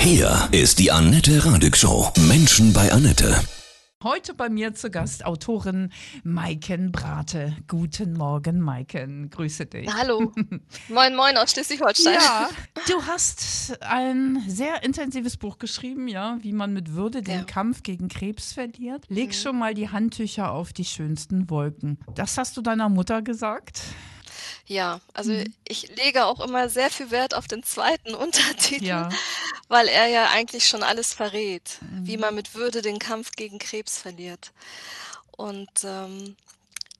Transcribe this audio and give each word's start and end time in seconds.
Hier 0.00 0.48
ist 0.50 0.78
die 0.78 0.90
Annette 0.90 1.44
Radig 1.44 1.76
Show. 1.76 2.10
Menschen 2.26 2.72
bei 2.72 2.90
Annette. 2.90 3.38
Heute 4.02 4.32
bei 4.32 4.48
mir 4.48 4.74
zu 4.74 4.90
Gast 4.90 5.26
Autorin 5.26 5.92
Maiken 6.24 6.90
Brate. 6.90 7.54
Guten 7.68 8.14
Morgen, 8.14 8.58
Maiken. 8.60 9.28
Grüße 9.28 9.66
dich. 9.66 9.92
Hallo. 9.92 10.32
moin, 10.88 11.14
moin 11.14 11.36
aus 11.36 11.50
Schleswig-Holstein. 11.52 12.14
Ja, 12.14 12.48
du 12.88 13.02
hast 13.06 13.76
ein 13.82 14.42
sehr 14.48 14.82
intensives 14.82 15.36
Buch 15.36 15.58
geschrieben, 15.58 16.08
ja, 16.08 16.38
wie 16.40 16.54
man 16.54 16.72
mit 16.72 16.94
Würde 16.94 17.20
den 17.20 17.40
Ja. 17.40 17.44
Kampf 17.44 17.82
gegen 17.82 18.08
Krebs 18.08 18.54
verliert. 18.54 19.04
Leg 19.08 19.34
schon 19.34 19.58
mal 19.58 19.74
die 19.74 19.90
Handtücher 19.90 20.50
auf 20.50 20.72
die 20.72 20.86
schönsten 20.86 21.50
Wolken. 21.50 21.98
Das 22.14 22.38
hast 22.38 22.56
du 22.56 22.62
deiner 22.62 22.88
Mutter 22.88 23.20
gesagt? 23.20 23.82
Ja, 24.70 25.00
also 25.14 25.32
Mhm. 25.32 25.52
ich 25.66 25.88
lege 25.96 26.26
auch 26.26 26.38
immer 26.38 26.68
sehr 26.68 26.90
viel 26.90 27.10
Wert 27.10 27.34
auf 27.34 27.48
den 27.48 27.64
zweiten 27.64 28.14
Untertitel, 28.78 28.84
Ja. 28.84 29.08
weil 29.66 29.88
er 29.88 30.06
ja 30.06 30.30
eigentlich 30.30 30.68
schon 30.68 30.84
alles 30.84 31.12
verrät, 31.12 31.78
wie 32.04 32.14
Mhm. 32.16 32.20
man 32.20 32.34
mit 32.36 32.54
Würde 32.54 32.80
den 32.80 33.00
Kampf 33.00 33.32
gegen 33.32 33.58
Krebs 33.58 33.98
verliert. 33.98 34.52
Und 35.36 35.68
ähm, 35.82 36.36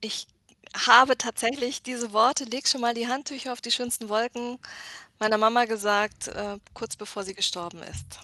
ich 0.00 0.26
habe 0.74 1.16
tatsächlich 1.16 1.80
diese 1.80 2.12
Worte, 2.12 2.42
leg 2.42 2.66
schon 2.66 2.80
mal 2.80 2.92
die 2.94 3.06
Handtücher 3.06 3.52
auf 3.52 3.60
die 3.60 3.70
schönsten 3.70 4.08
Wolken, 4.08 4.58
meiner 5.20 5.38
Mama 5.38 5.64
gesagt, 5.66 6.26
äh, 6.26 6.58
kurz 6.74 6.96
bevor 6.96 7.22
sie 7.22 7.34
gestorben 7.34 7.84
ist. 7.84 8.18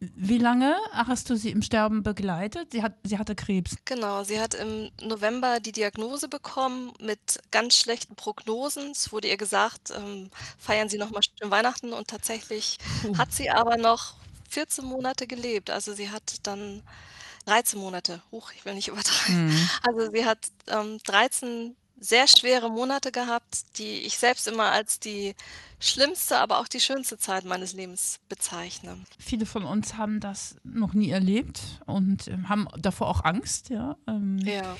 Wie 0.00 0.38
lange 0.38 0.76
hast 0.92 1.28
du 1.28 1.36
sie 1.36 1.50
im 1.50 1.62
Sterben 1.62 2.02
begleitet? 2.02 2.72
Sie, 2.72 2.82
hat, 2.82 2.94
sie 3.02 3.18
hatte 3.18 3.34
Krebs. 3.34 3.76
Genau, 3.84 4.22
sie 4.22 4.40
hat 4.40 4.54
im 4.54 4.90
November 5.02 5.58
die 5.58 5.72
Diagnose 5.72 6.28
bekommen 6.28 6.92
mit 7.00 7.40
ganz 7.50 7.76
schlechten 7.76 8.14
Prognosen. 8.14 8.92
Es 8.92 9.10
wurde 9.12 9.28
ihr 9.28 9.36
gesagt, 9.36 9.92
ähm, 9.96 10.30
feiern 10.58 10.88
Sie 10.88 10.98
noch 10.98 11.10
mal 11.10 11.20
schön 11.22 11.50
Weihnachten 11.50 11.92
und 11.92 12.08
tatsächlich 12.08 12.78
Puh. 13.02 13.18
hat 13.18 13.32
sie 13.32 13.50
aber 13.50 13.76
noch 13.76 14.14
14 14.50 14.84
Monate 14.84 15.26
gelebt. 15.26 15.70
Also 15.70 15.92
sie 15.94 16.10
hat 16.10 16.22
dann 16.44 16.82
13 17.46 17.80
Monate. 17.80 18.22
Huch, 18.30 18.52
ich 18.54 18.64
will 18.64 18.74
nicht 18.74 18.88
übertreiben. 18.88 19.46
Mhm. 19.46 19.70
Also 19.82 20.12
sie 20.12 20.24
hat 20.24 20.38
ähm, 20.68 20.98
13 21.04 21.74
sehr 22.00 22.28
schwere 22.28 22.70
Monate 22.70 23.10
gehabt, 23.10 23.78
die 23.78 24.02
ich 24.02 24.18
selbst 24.18 24.46
immer 24.46 24.70
als 24.70 25.00
die 25.00 25.34
schlimmste, 25.80 26.38
aber 26.38 26.58
auch 26.58 26.68
die 26.68 26.80
schönste 26.80 27.18
Zeit 27.18 27.44
meines 27.44 27.72
Lebens 27.72 28.20
bezeichne. 28.28 28.96
Viele 29.18 29.46
von 29.46 29.64
uns 29.64 29.96
haben 29.96 30.20
das 30.20 30.56
noch 30.64 30.92
nie 30.94 31.10
erlebt 31.10 31.60
und 31.86 32.26
ähm, 32.28 32.48
haben 32.48 32.66
davor 32.78 33.08
auch 33.08 33.24
Angst, 33.24 33.70
ja, 33.70 33.96
ähm, 34.06 34.38
Ja. 34.38 34.76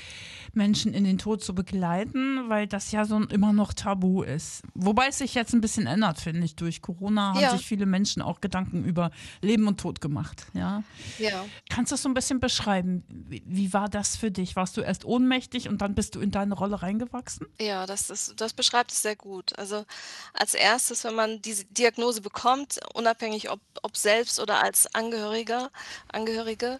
Menschen 0.53 0.93
in 0.95 1.03
den 1.03 1.19
Tod 1.19 1.43
zu 1.43 1.53
begleiten, 1.53 2.49
weil 2.49 2.65
das 2.67 2.91
ja 2.91 3.05
so 3.05 3.19
immer 3.21 3.53
noch 3.53 3.71
tabu 3.73 4.23
ist. 4.23 4.63
Wobei 4.73 5.07
es 5.07 5.19
sich 5.19 5.35
jetzt 5.35 5.53
ein 5.53 5.61
bisschen 5.61 5.85
ändert, 5.85 6.19
finde 6.19 6.43
ich. 6.43 6.55
Durch 6.55 6.81
Corona 6.81 7.33
haben 7.35 7.39
Ja. 7.41 7.51
sich 7.51 7.65
viele 7.65 7.85
Menschen 7.85 8.21
auch 8.23 8.41
Gedanken 8.41 8.83
über 8.83 9.11
Leben 9.41 9.67
und 9.67 9.79
Tod 9.79 10.01
gemacht. 10.01 10.47
Ja. 10.53 10.83
Ja. 11.19 11.45
Kannst 11.69 11.91
du 11.91 11.93
das 11.93 12.01
so 12.01 12.09
ein 12.09 12.15
bisschen 12.15 12.39
beschreiben? 12.39 13.03
Wie, 13.07 13.43
wie 13.45 13.73
war 13.73 13.89
das 13.89 14.15
für 14.17 14.31
dich? 14.31 14.55
Warst 14.55 14.75
du 14.75 14.81
erst 14.81 15.05
ohnmächtig 15.05 15.69
und 15.69 15.81
dann 15.83 15.93
bist 15.93 16.15
du 16.15 16.19
in 16.19 16.31
deine 16.31 16.55
Rolle 16.55 16.81
reingewachsen? 16.81 17.45
Ja, 17.59 17.85
das 17.85 18.09
ist, 18.09 18.41
das 18.41 18.53
beschreibt 18.53 18.91
es 18.91 19.03
sehr 19.03 19.15
gut. 19.15 19.57
Also 19.59 19.85
als 20.33 20.55
erstes, 20.55 20.88
wenn 21.03 21.15
man 21.15 21.41
diese 21.41 21.65
Diagnose 21.65 22.21
bekommt, 22.21 22.79
unabhängig 22.93 23.49
ob, 23.49 23.59
ob 23.81 23.95
selbst 23.97 24.39
oder 24.39 24.61
als 24.61 24.93
Angehöriger, 24.93 25.71
Angehörige, 26.11 26.79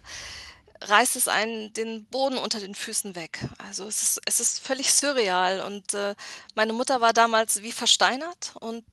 reißt 0.82 1.16
es 1.16 1.28
einen 1.28 1.72
den 1.74 2.06
Boden 2.06 2.38
unter 2.38 2.58
den 2.60 2.74
Füßen 2.74 3.14
weg. 3.14 3.40
Also 3.58 3.86
es 3.86 4.02
ist, 4.02 4.20
es 4.24 4.40
ist 4.40 4.60
völlig 4.60 4.92
surreal. 4.94 5.60
Und 5.60 5.94
äh, 5.94 6.14
meine 6.54 6.72
Mutter 6.72 7.00
war 7.00 7.12
damals 7.12 7.62
wie 7.62 7.72
versteinert 7.72 8.52
und 8.60 8.84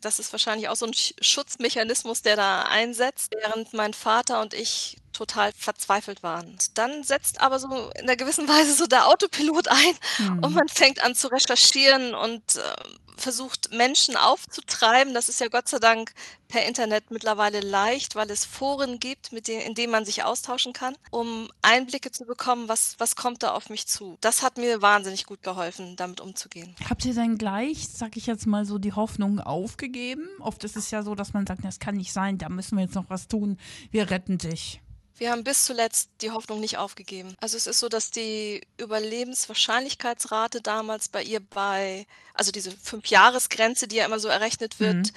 das 0.00 0.18
ist 0.18 0.32
wahrscheinlich 0.32 0.68
auch 0.68 0.74
so 0.74 0.84
ein 0.86 0.92
Sch- 0.92 1.14
Schutzmechanismus, 1.20 2.22
der 2.22 2.34
da 2.34 2.62
einsetzt, 2.62 3.32
während 3.40 3.72
mein 3.72 3.94
Vater 3.94 4.40
und 4.40 4.52
ich 4.52 4.96
total 5.12 5.52
verzweifelt 5.52 6.24
waren. 6.24 6.58
Dann 6.74 7.04
setzt 7.04 7.40
aber 7.40 7.60
so 7.60 7.68
in 7.94 8.02
einer 8.02 8.16
gewissen 8.16 8.48
Weise 8.48 8.74
so 8.74 8.86
der 8.88 9.06
Autopilot 9.06 9.68
ein 9.68 9.96
und 10.42 10.54
man 10.54 10.68
fängt 10.68 11.02
an 11.04 11.14
zu 11.14 11.28
recherchieren 11.28 12.16
und 12.16 12.56
äh, 12.56 12.74
versucht 13.16 13.72
Menschen 13.72 14.16
aufzutreiben. 14.16 15.14
Das 15.14 15.28
ist 15.28 15.40
ja 15.40 15.48
Gott 15.48 15.68
sei 15.68 15.78
Dank 15.78 16.12
per 16.48 16.64
Internet 16.66 17.10
mittlerweile 17.10 17.60
leicht, 17.60 18.14
weil 18.14 18.30
es 18.30 18.44
Foren 18.44 19.00
gibt, 19.00 19.32
mit 19.32 19.48
denen, 19.48 19.62
in 19.62 19.74
denen 19.74 19.90
man 19.90 20.04
sich 20.04 20.22
austauschen 20.22 20.72
kann, 20.72 20.94
um 21.10 21.48
Einblicke 21.62 22.10
zu 22.10 22.24
bekommen, 22.24 22.68
was, 22.68 22.94
was 22.98 23.16
kommt 23.16 23.42
da 23.42 23.52
auf 23.52 23.68
mich 23.68 23.86
zu. 23.86 24.16
Das 24.20 24.42
hat 24.42 24.58
mir 24.58 24.82
wahnsinnig 24.82 25.26
gut 25.26 25.42
geholfen, 25.42 25.96
damit 25.96 26.20
umzugehen. 26.20 26.74
Habt 26.88 27.04
ihr 27.04 27.14
dann 27.14 27.38
gleich, 27.38 27.88
sag 27.88 28.16
ich 28.16 28.26
jetzt 28.26 28.46
mal 28.46 28.64
so, 28.64 28.78
die 28.78 28.92
Hoffnung 28.92 29.40
aufgegeben? 29.40 30.28
Oft 30.40 30.62
ist 30.64 30.76
es 30.76 30.90
ja 30.90 31.02
so, 31.02 31.14
dass 31.14 31.32
man 31.32 31.46
sagt, 31.46 31.64
das 31.64 31.80
kann 31.80 31.96
nicht 31.96 32.12
sein, 32.12 32.38
da 32.38 32.48
müssen 32.48 32.76
wir 32.76 32.84
jetzt 32.84 32.94
noch 32.94 33.10
was 33.10 33.28
tun, 33.28 33.58
wir 33.90 34.10
retten 34.10 34.38
dich. 34.38 34.80
Wir 35.18 35.30
haben 35.30 35.44
bis 35.44 35.64
zuletzt 35.64 36.10
die 36.20 36.30
Hoffnung 36.30 36.60
nicht 36.60 36.76
aufgegeben. 36.78 37.34
Also 37.40 37.56
es 37.56 37.66
ist 37.66 37.78
so, 37.78 37.88
dass 37.88 38.10
die 38.10 38.60
Überlebenswahrscheinlichkeitsrate 38.78 40.60
damals 40.60 41.08
bei 41.08 41.22
ihr 41.22 41.40
bei, 41.40 42.06
also 42.34 42.52
diese 42.52 42.70
Fünf-Jahres-Grenze, 42.70 43.88
die 43.88 43.96
ja 43.96 44.04
immer 44.04 44.18
so 44.20 44.28
errechnet 44.28 44.78
wird, 44.80 44.94
Mhm. 44.96 45.10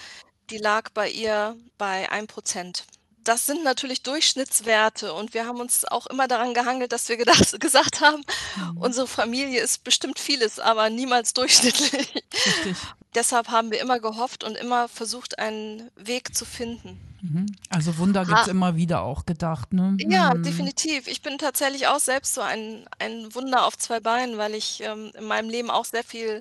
die 0.52 0.58
lag 0.58 0.90
bei 0.92 1.10
ihr 1.10 1.58
bei 1.78 2.10
1%. 2.12 2.86
Das 3.30 3.46
sind 3.46 3.64
natürlich 3.64 4.02
Durchschnittswerte 4.02 5.14
und 5.14 5.36
wir 5.36 5.46
haben 5.46 5.60
uns 5.60 5.86
auch 5.86 6.08
immer 6.08 6.28
daran 6.28 6.56
gehangelt, 6.56 6.92
dass 6.92 7.10
wir 7.10 7.18
gedacht, 7.18 7.60
gesagt 7.60 8.02
haben, 8.02 8.24
unsere 8.74 9.06
Familie 9.08 9.62
ist 9.62 9.84
bestimmt 9.84 10.18
vieles, 10.18 10.58
aber 10.60 10.90
niemals 10.90 11.34
durchschnittlich. 11.34 11.92
Richtig. 11.94 12.76
Deshalb 13.14 13.50
haben 13.50 13.70
wir 13.70 13.82
immer 13.82 14.00
gehofft 14.00 14.44
und 14.44 14.56
immer 14.58 14.88
versucht, 14.88 15.38
einen 15.38 15.92
Weg 15.96 16.34
zu 16.36 16.44
finden. 16.44 17.00
Mhm. 17.22 17.46
Also 17.70 18.00
Wunder 18.00 18.26
gibt 18.26 18.40
es 18.40 18.48
Ah. 18.48 18.52
immer 18.52 18.76
wieder 18.78 19.02
auch 19.04 19.28
gedacht, 19.28 19.74
ne? 19.74 19.96
Ja, 20.00 20.34
Mhm. 20.34 20.42
definitiv. 20.42 21.06
Ich 21.08 21.22
bin 21.22 21.38
tatsächlich 21.38 21.86
auch 21.86 22.00
selbst 22.00 22.34
so 22.34 22.42
ein, 22.42 22.88
ein 22.98 23.34
Wunder 23.36 23.66
auf 23.68 23.78
zwei 23.78 24.00
Beinen, 24.00 24.40
weil 24.40 24.56
ich 24.56 24.82
ähm, 24.82 25.12
in 25.16 25.26
meinem 25.26 25.50
Leben 25.52 25.70
auch 25.70 25.86
sehr 25.86 26.04
viel 26.04 26.40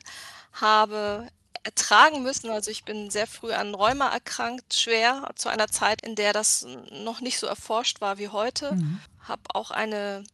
habe 0.54 1.28
ertragen 1.68 2.22
müssen. 2.22 2.50
Also 2.50 2.70
ich 2.70 2.84
bin 2.84 3.10
sehr 3.10 3.26
früh 3.26 3.52
an 3.52 3.74
Rheuma 3.74 4.08
erkrankt, 4.08 4.72
schwer, 4.72 5.28
zu 5.34 5.50
einer 5.50 5.68
Zeit, 5.68 6.00
in 6.00 6.14
der 6.14 6.32
das 6.32 6.66
noch 6.90 7.20
nicht 7.20 7.38
so 7.38 7.46
erforscht 7.46 8.00
war 8.00 8.16
wie 8.16 8.28
heute. 8.28 8.74
Mhm. 8.74 9.00
Habe 9.20 9.42
auch 9.52 9.70
eine 9.70 10.24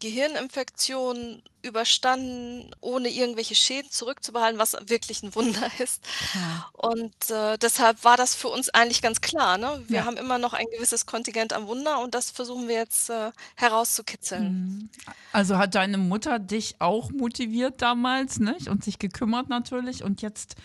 Gehirninfektion 0.00 1.42
überstanden, 1.62 2.70
ohne 2.80 3.08
irgendwelche 3.08 3.54
Schäden 3.54 3.90
zurückzubehalten, 3.90 4.58
was 4.58 4.76
wirklich 4.86 5.22
ein 5.22 5.34
Wunder 5.34 5.70
ist. 5.78 6.02
Ja. 6.34 6.68
Und 6.72 7.30
äh, 7.30 7.56
deshalb 7.58 8.04
war 8.04 8.16
das 8.16 8.34
für 8.34 8.48
uns 8.48 8.68
eigentlich 8.70 9.00
ganz 9.02 9.20
klar. 9.20 9.56
Ne? 9.58 9.82
Wir 9.88 10.00
Ja. 10.00 10.04
haben 10.04 10.16
immer 10.18 10.38
noch 10.38 10.52
ein 10.52 10.66
gewisses 10.74 11.06
Kontingent 11.06 11.52
am 11.52 11.66
Wunder 11.66 12.00
und 12.02 12.14
das 12.14 12.30
versuchen 12.30 12.68
wir 12.68 12.76
jetzt 12.76 13.08
äh, 13.10 13.32
herauszukitzeln. 13.56 14.44
Mhm. 14.44 14.90
Also 15.32 15.56
hat 15.58 15.74
deine 15.74 15.98
Mutter 15.98 16.38
dich 16.38 16.76
auch 16.80 17.10
motiviert 17.10 17.80
damals, 17.82 18.38
nicht? 18.38 18.68
Und 18.68 18.84
sich 18.84 18.98
gekümmert 18.98 19.48
natürlich. 19.48 20.02
Und 20.04 20.20
jetzt 20.22 20.56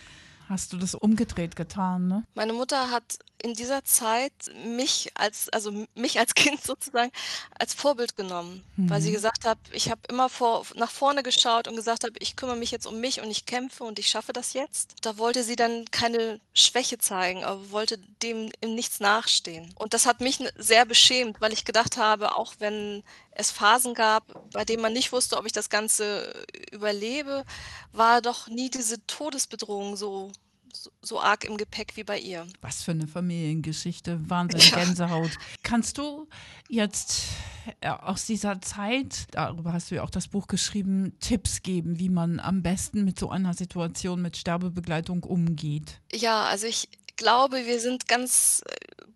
hast 0.49 0.73
du 0.73 0.77
das 0.77 0.95
umgedreht 0.95 1.55
getan, 1.55 2.07
ne? 2.07 2.23
Meine 2.33 2.53
Mutter 2.53 2.89
hat 2.91 3.19
in 3.41 3.53
dieser 3.53 3.85
Zeit 3.85 4.33
mich 4.65 5.11
als, 5.13 5.47
also 5.49 5.85
mich 5.95 6.19
als 6.19 6.33
Kind 6.33 6.61
sozusagen 6.63 7.11
als 7.57 7.73
Vorbild 7.73 8.17
genommen, 8.17 8.63
weil 8.75 9.01
sie 9.01 9.09
Mhm. 9.11 9.13
gesagt 9.13 9.45
hat, 9.45 9.57
ich 9.71 9.89
habe 9.89 10.01
immer 10.09 10.27
vor, 10.27 10.65
nach 10.75 10.91
vorne 10.91 11.23
geschaut 11.23 11.67
und 11.69 11.75
gesagt 11.77 12.03
habe, 12.03 12.13
ich 12.19 12.35
kümmere 12.35 12.57
mich 12.57 12.71
jetzt 12.71 12.85
um 12.85 12.99
mich 12.99 13.21
und 13.21 13.31
ich 13.31 13.45
kämpfe 13.45 13.83
und 13.85 13.97
ich 13.99 14.07
schaffe 14.09 14.33
das 14.33 14.53
jetzt. 14.53 14.95
Da 15.01 15.17
wollte 15.17 15.43
sie 15.43 15.55
dann 15.55 15.85
keine 15.91 16.41
Schwäche 16.53 16.97
zeigen, 16.97 17.45
aber 17.45 17.71
wollte 17.71 17.97
dem 18.21 18.51
in 18.59 18.75
nichts 18.75 18.99
nachstehen. 18.99 19.73
Und 19.75 19.93
das 19.93 20.05
hat 20.05 20.19
mich 20.19 20.39
sehr 20.57 20.85
beschämt, 20.85 21.39
weil 21.39 21.53
ich 21.53 21.63
gedacht 21.63 21.95
habe, 21.95 22.35
auch 22.35 22.55
wenn 22.59 23.03
es 23.31 23.51
Phasen 23.51 23.93
gab, 23.93 24.23
bei 24.51 24.65
denen 24.65 24.81
man 24.81 24.93
nicht 24.93 25.11
wusste, 25.11 25.37
ob 25.37 25.45
ich 25.45 25.51
das 25.51 25.69
Ganze 25.69 26.33
überlebe, 26.71 27.45
war 27.91 28.21
doch 28.21 28.47
nie 28.47 28.69
diese 28.69 29.05
Todesbedrohung 29.07 29.95
so, 29.95 30.31
so, 30.73 30.91
so 31.01 31.19
arg 31.21 31.45
im 31.45 31.57
Gepäck 31.57 31.95
wie 31.95 32.03
bei 32.03 32.19
ihr. 32.19 32.47
Was 32.61 32.83
für 32.83 32.91
eine 32.91 33.07
Familiengeschichte, 33.07 34.19
Wahnsinn, 34.29 34.59
Ja. 34.59 34.83
Gänsehaut. 34.83 35.31
Kannst 35.63 35.97
du 35.97 36.27
jetzt 36.67 37.23
äh, 37.81 37.89
aus 37.89 38.25
dieser 38.25 38.61
Zeit, 38.61 39.27
darüber 39.31 39.73
hast 39.73 39.91
du 39.91 39.95
ja 39.95 40.03
auch 40.03 40.09
das 40.09 40.27
Buch 40.27 40.47
geschrieben, 40.47 41.13
Tipps 41.19 41.61
geben, 41.61 41.99
wie 41.99 42.09
man 42.09 42.39
am 42.39 42.61
besten 42.61 43.03
mit 43.05 43.17
so 43.19 43.29
einer 43.29 43.53
Situation 43.53 44.21
mit 44.21 44.37
Sterbebegleitung 44.37 45.23
umgeht? 45.23 46.01
Ja, 46.13 46.43
also 46.43 46.67
ich 46.67 46.89
glaube, 47.15 47.65
wir 47.65 47.79
sind 47.79 48.07
ganz 48.07 48.63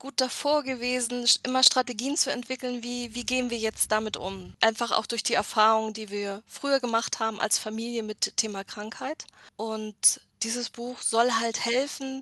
gut 0.04 0.20
davor 0.20 0.64
gewesen, 0.64 1.26
immer 1.44 1.64
Strategien 1.64 2.18
zu 2.18 2.30
entwickeln, 2.30 2.84
wie, 2.84 3.16
wie 3.16 3.26
gehen 3.26 3.50
wir 3.50 3.58
jetzt 3.58 3.90
damit 3.90 4.18
um. 4.18 4.54
Einfach 4.60 4.92
auch 4.92 5.06
durch 5.06 5.24
die 5.24 5.34
Erfahrungen, 5.34 5.94
die 5.94 6.10
wir 6.10 6.44
früher 6.46 6.82
gemacht 6.82 7.22
haben 7.22 7.40
als 7.40 7.58
Familie 7.58 8.04
mit 8.04 8.36
Thema 8.36 8.66
Krankheit. 8.66 9.24
Und 9.56 10.20
dieses 10.44 10.70
Buch 10.70 11.02
soll 11.02 11.32
halt 11.32 11.64
helfen, 11.64 12.22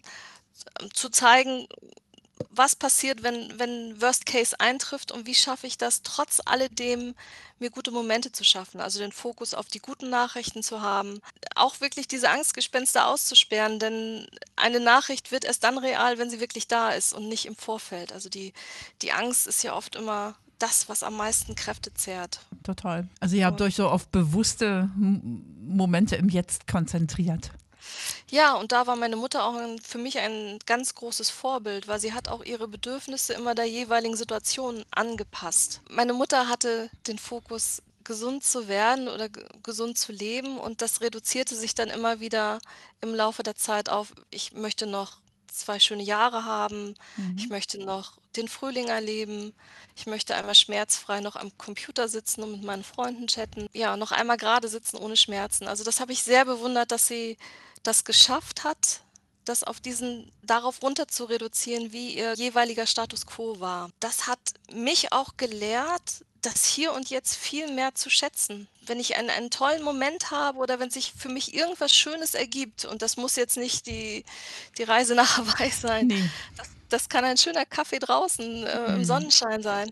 zu 0.94 1.10
zeigen, 1.10 1.68
was 2.50 2.76
passiert, 2.76 3.24
wenn 3.24 3.60
wenn 3.60 4.02
Worst 4.02 4.26
Case 4.26 4.60
eintrifft 4.60 5.12
und 5.12 5.26
wie 5.26 5.36
schaffe 5.36 5.68
ich 5.68 5.78
das, 5.78 6.02
trotz 6.02 6.42
alledem 6.46 7.16
mir 7.60 7.70
gute 7.70 7.92
Momente 7.92 8.32
zu 8.32 8.44
schaffen, 8.44 8.82
also 8.82 9.00
den 9.00 9.12
Fokus 9.12 9.54
auf 9.54 9.68
die 9.68 9.80
guten 9.80 10.10
Nachrichten 10.10 10.64
zu 10.64 10.82
haben, 10.82 11.20
auch 11.56 11.80
wirklich 11.80 12.08
diese 12.08 12.30
Angstgespenster 12.30 13.08
auszusperren, 13.08 13.78
denn 13.78 14.28
eine 14.56 14.80
Nachricht 14.80 15.32
wird 15.32 15.46
erst 15.46 15.64
dann 15.64 15.78
real, 15.78 16.18
wenn 16.18 16.30
sie 16.30 16.40
wirklich 16.40 16.68
da 16.68 16.90
ist 16.90 17.14
und 17.14 17.30
nicht 17.30 17.46
im 17.46 17.56
Vorfeld. 17.56 18.14
Also 18.14 18.30
die 18.30 18.54
die 19.02 19.12
Angst 19.12 19.48
ist 19.48 19.64
ja 19.64 19.76
oft 19.76 19.96
immer 19.96 20.36
das, 20.62 20.90
was 20.90 21.04
am 21.04 21.16
meisten 21.18 21.56
Kräfte 21.56 21.94
zehrt. 21.94 22.42
Total. 22.64 23.08
Also 23.20 23.36
ihr 23.36 23.46
habt 23.46 23.62
euch 23.62 23.76
so 23.76 23.90
auf 23.90 24.08
bewusste 24.08 24.90
Momente 24.96 26.16
im 26.16 26.30
Jetzt 26.30 26.68
konzentriert. 26.68 27.52
Ja, 28.30 28.56
und 28.56 28.72
da 28.72 28.88
war 28.88 28.96
meine 28.96 29.16
Mutter 29.16 29.46
auch 29.46 29.56
'n 29.56 29.80
für 29.80 29.98
mich 29.98 30.18
ein 30.20 30.60
ganz 30.66 30.96
großes 30.96 31.30
Vorbild, 31.30 31.88
weil 31.88 32.00
sie 32.00 32.14
hat 32.14 32.28
auch 32.30 32.44
ihre 32.44 32.68
Bedürfnisse 32.68 33.34
immer 33.34 33.56
der 33.56 33.66
jeweiligen 33.66 34.16
Situation 34.16 34.84
angepasst. 34.92 35.82
Meine 35.90 36.14
Mutter 36.14 36.48
hatte 36.48 36.90
den 37.08 37.18
Fokus, 37.18 37.82
gesund 38.04 38.44
zu 38.44 38.68
werden 38.68 39.08
oder 39.08 39.30
ge 39.30 39.46
gesund 39.62 39.96
zu 39.98 40.12
leben 40.12 40.58
und 40.58 40.82
das 40.82 41.02
reduzierte 41.02 41.56
sich 41.56 41.76
dann 41.76 41.90
immer 41.90 42.20
wieder 42.20 42.60
im 43.02 43.14
Laufe 43.14 43.44
der 43.44 43.56
Zeit 43.56 43.90
auf: 43.90 44.14
„Ich 44.32 44.54
möchte 44.54 44.88
noch 44.88 45.20
2 45.48 45.80
schöne 45.80 46.02
Jahre 46.04 46.46
haben. 46.46 46.96
Ich 47.36 47.50
Mhm. 47.50 47.52
möchte 47.52 47.78
noch 47.84 48.18
den 48.36 48.48
Frühling 48.48 48.88
erleben. 48.88 49.54
Ich 49.96 50.06
möchte 50.08 50.34
einmal 50.36 50.56
schmerzfrei 50.56 51.20
noch 51.20 51.36
am 51.36 51.56
Computer 51.58 52.08
sitzen 52.08 52.42
und 52.44 52.52
mit 52.54 52.64
meinen 52.64 52.84
Freunden 52.84 53.28
chatten. 53.28 53.68
Ja, 53.74 53.98
noch 53.98 54.12
einmal 54.12 54.38
gerade 54.38 54.68
sitzen 54.68 54.98
ohne 54.98 55.18
Schmerzen.“ 55.18 55.68
Also, 55.68 55.84
das 55.84 56.00
habe 56.00 56.12
ich 56.14 56.24
sehr 56.24 56.46
bewundert, 56.46 56.92
dass 56.92 57.08
sie 57.08 57.38
das 57.84 58.04
geschafft 58.04 58.64
hat, 58.64 59.02
das 59.46 59.64
auf 59.64 59.80
diesen 59.80 60.32
darauf 60.44 60.82
runter 60.84 61.08
zu 61.08 61.26
reduzieren, 61.26 61.92
wie 61.92 62.16
ihr 62.16 62.34
jeweiliger 62.34 62.86
Status 62.86 63.26
quo 63.26 63.60
war. 63.60 63.90
Das 64.00 64.28
hat 64.28 64.40
mich 64.72 65.12
auch 65.12 65.36
gelehrt, 65.38 66.24
das 66.42 66.66
Hier 66.66 66.94
und 66.94 67.10
Jetzt 67.10 67.36
viel 67.36 67.72
mehr 67.72 67.94
zu 67.96 68.10
schätzen. 68.10 68.68
Wenn 68.86 69.00
ich 69.00 69.16
einen 69.16 69.30
einen 69.30 69.50
tollen 69.52 69.84
Moment 69.84 70.32
habe 70.32 70.58
oder 70.60 70.80
wenn 70.80 70.90
sich 70.90 71.14
für 71.16 71.30
mich 71.30 71.54
irgendwas 71.54 71.94
Schönes 71.96 72.34
ergibt 72.34 72.86
und 72.86 73.02
das 73.02 73.18
muss 73.18 73.36
jetzt 73.36 73.58
nicht 73.58 73.86
die 73.88 74.26
die 74.78 74.84
Reise 74.84 75.16
nach 75.16 75.38
Hawaii 75.38 75.72
sein. 75.72 76.08
Ne. 76.08 76.32
Das 76.58 76.68
das 76.90 77.10
kann 77.10 77.24
ein 77.26 77.38
schöner 77.38 77.66
Kaffee 77.66 78.00
draußen, 78.00 78.68
äh, 78.68 78.86
im 78.88 78.98
Mhm. 78.98 79.06
Sonnenschein 79.06 79.64
sein. 79.64 79.92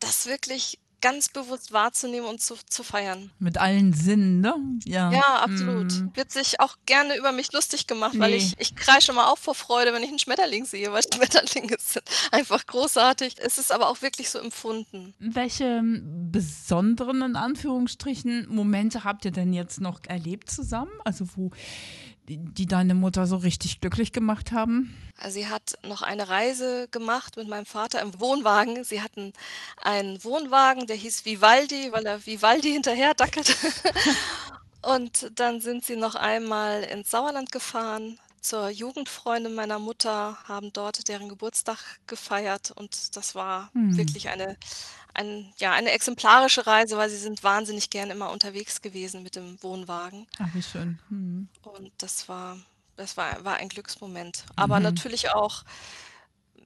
Das 0.00 0.26
wirklich 0.26 0.78
ganz 1.04 1.28
bewusst 1.28 1.72
wahrzunehmen 1.72 2.26
und 2.28 2.40
zu 2.40 2.54
zu 2.68 2.82
feiern. 2.82 3.30
Mit 3.38 3.58
allen 3.58 3.92
Sinnen, 3.92 4.40
ne? 4.40 4.54
Ja. 4.86 5.12
Ja, 5.12 5.40
absolut. 5.42 5.92
Mhm. 5.92 6.10
Wird 6.14 6.32
sich 6.32 6.60
auch 6.60 6.76
gerne 6.86 7.16
über 7.18 7.30
mich 7.32 7.52
lustig 7.52 7.86
gemacht, 7.86 8.18
weil 8.18 8.30
Ne. 8.30 8.36
ich 8.36 8.54
ich 8.58 8.74
kreische 8.74 9.12
immer 9.12 9.30
auf 9.30 9.38
vor 9.38 9.54
Freude, 9.54 9.92
wenn 9.92 10.02
ich 10.02 10.10
'n 10.10 10.18
Schmetterling 10.18 10.64
sehe, 10.64 10.90
weil 10.92 11.02
Schmetterlinge 11.14 11.76
sind 11.78 12.04
einfach 12.32 12.66
großartig. 12.66 13.34
Es 13.38 13.58
ist 13.58 13.70
aber 13.70 13.88
auch 13.90 14.00
wirklich 14.00 14.30
so 14.30 14.38
empfunden. 14.38 15.14
Welche 15.20 15.82
besonderen, 15.84 17.22
in 17.22 17.36
Anführungsstrichen, 17.36 18.46
Momente 18.48 19.04
habt 19.04 19.24
ihr 19.26 19.30
denn 19.30 19.52
jetzt 19.52 19.80
noch 19.80 20.00
erlebt 20.08 20.50
zusammen? 20.50 20.90
Also, 21.04 21.26
wo 21.36 21.50
die 22.28 22.66
deine 22.66 22.94
Mutter 22.94 23.26
so 23.26 23.36
richtig 23.36 23.80
glücklich 23.80 24.12
gemacht 24.12 24.52
haben? 24.52 24.96
Also, 25.18 25.34
sie 25.34 25.48
hat 25.48 25.78
noch 25.86 26.02
eine 26.02 26.28
Reise 26.28 26.88
gemacht 26.90 27.36
mit 27.36 27.48
meinem 27.48 27.66
Vater 27.66 28.00
im 28.00 28.18
Wohnwagen. 28.20 28.84
Sie 28.84 29.02
hatten 29.02 29.32
einen 29.82 30.22
Wohnwagen, 30.24 30.86
der 30.86 30.96
hieß 30.96 31.24
Vivaldi, 31.24 31.92
weil 31.92 32.06
er 32.06 32.24
Vivaldi 32.24 32.72
hinterherdackelt. 32.72 33.56
Und 34.82 35.30
dann 35.36 35.60
sind 35.60 35.84
sie 35.84 35.96
noch 35.96 36.14
einmal 36.14 36.82
ins 36.82 37.10
Sauerland 37.10 37.52
gefahren 37.52 38.18
zur 38.44 38.68
Jugendfreundin 38.70 39.54
meiner 39.54 39.78
Mutter, 39.80 40.38
haben 40.44 40.72
dort 40.72 41.08
deren 41.08 41.28
Geburtstag 41.30 41.78
gefeiert 42.06 42.70
und 42.72 43.16
das 43.16 43.34
war 43.34 43.72
Mhm. 43.74 44.16
wirklich 44.16 44.28
eine 44.30 44.56
ein 45.14 45.54
ja, 45.58 45.72
eine 45.72 45.92
exemplarische 45.92 46.66
Reise, 46.66 46.96
weil 46.98 47.10
sie 47.10 47.18
sind 47.18 47.42
wahnsinnig 47.44 47.90
gern 47.90 48.10
immer 48.10 48.30
unterwegs 48.32 48.82
gewesen 48.82 49.22
mit 49.24 49.36
dem 49.36 49.62
Wohnwagen. 49.62 50.26
Ach, 50.38 50.52
wie 50.54 50.62
schön. 50.62 51.00
Mhm. 51.08 51.48
Und 51.62 51.92
das 51.98 52.28
war 52.28 52.58
das 52.96 53.16
war 53.16 53.44
war 53.44 53.56
ein 53.56 53.68
Glücksmoment. 53.68 54.44
Aber 54.56 54.78
Mhm. 54.78 54.80
natürlich 54.80 55.30
auch 55.32 55.64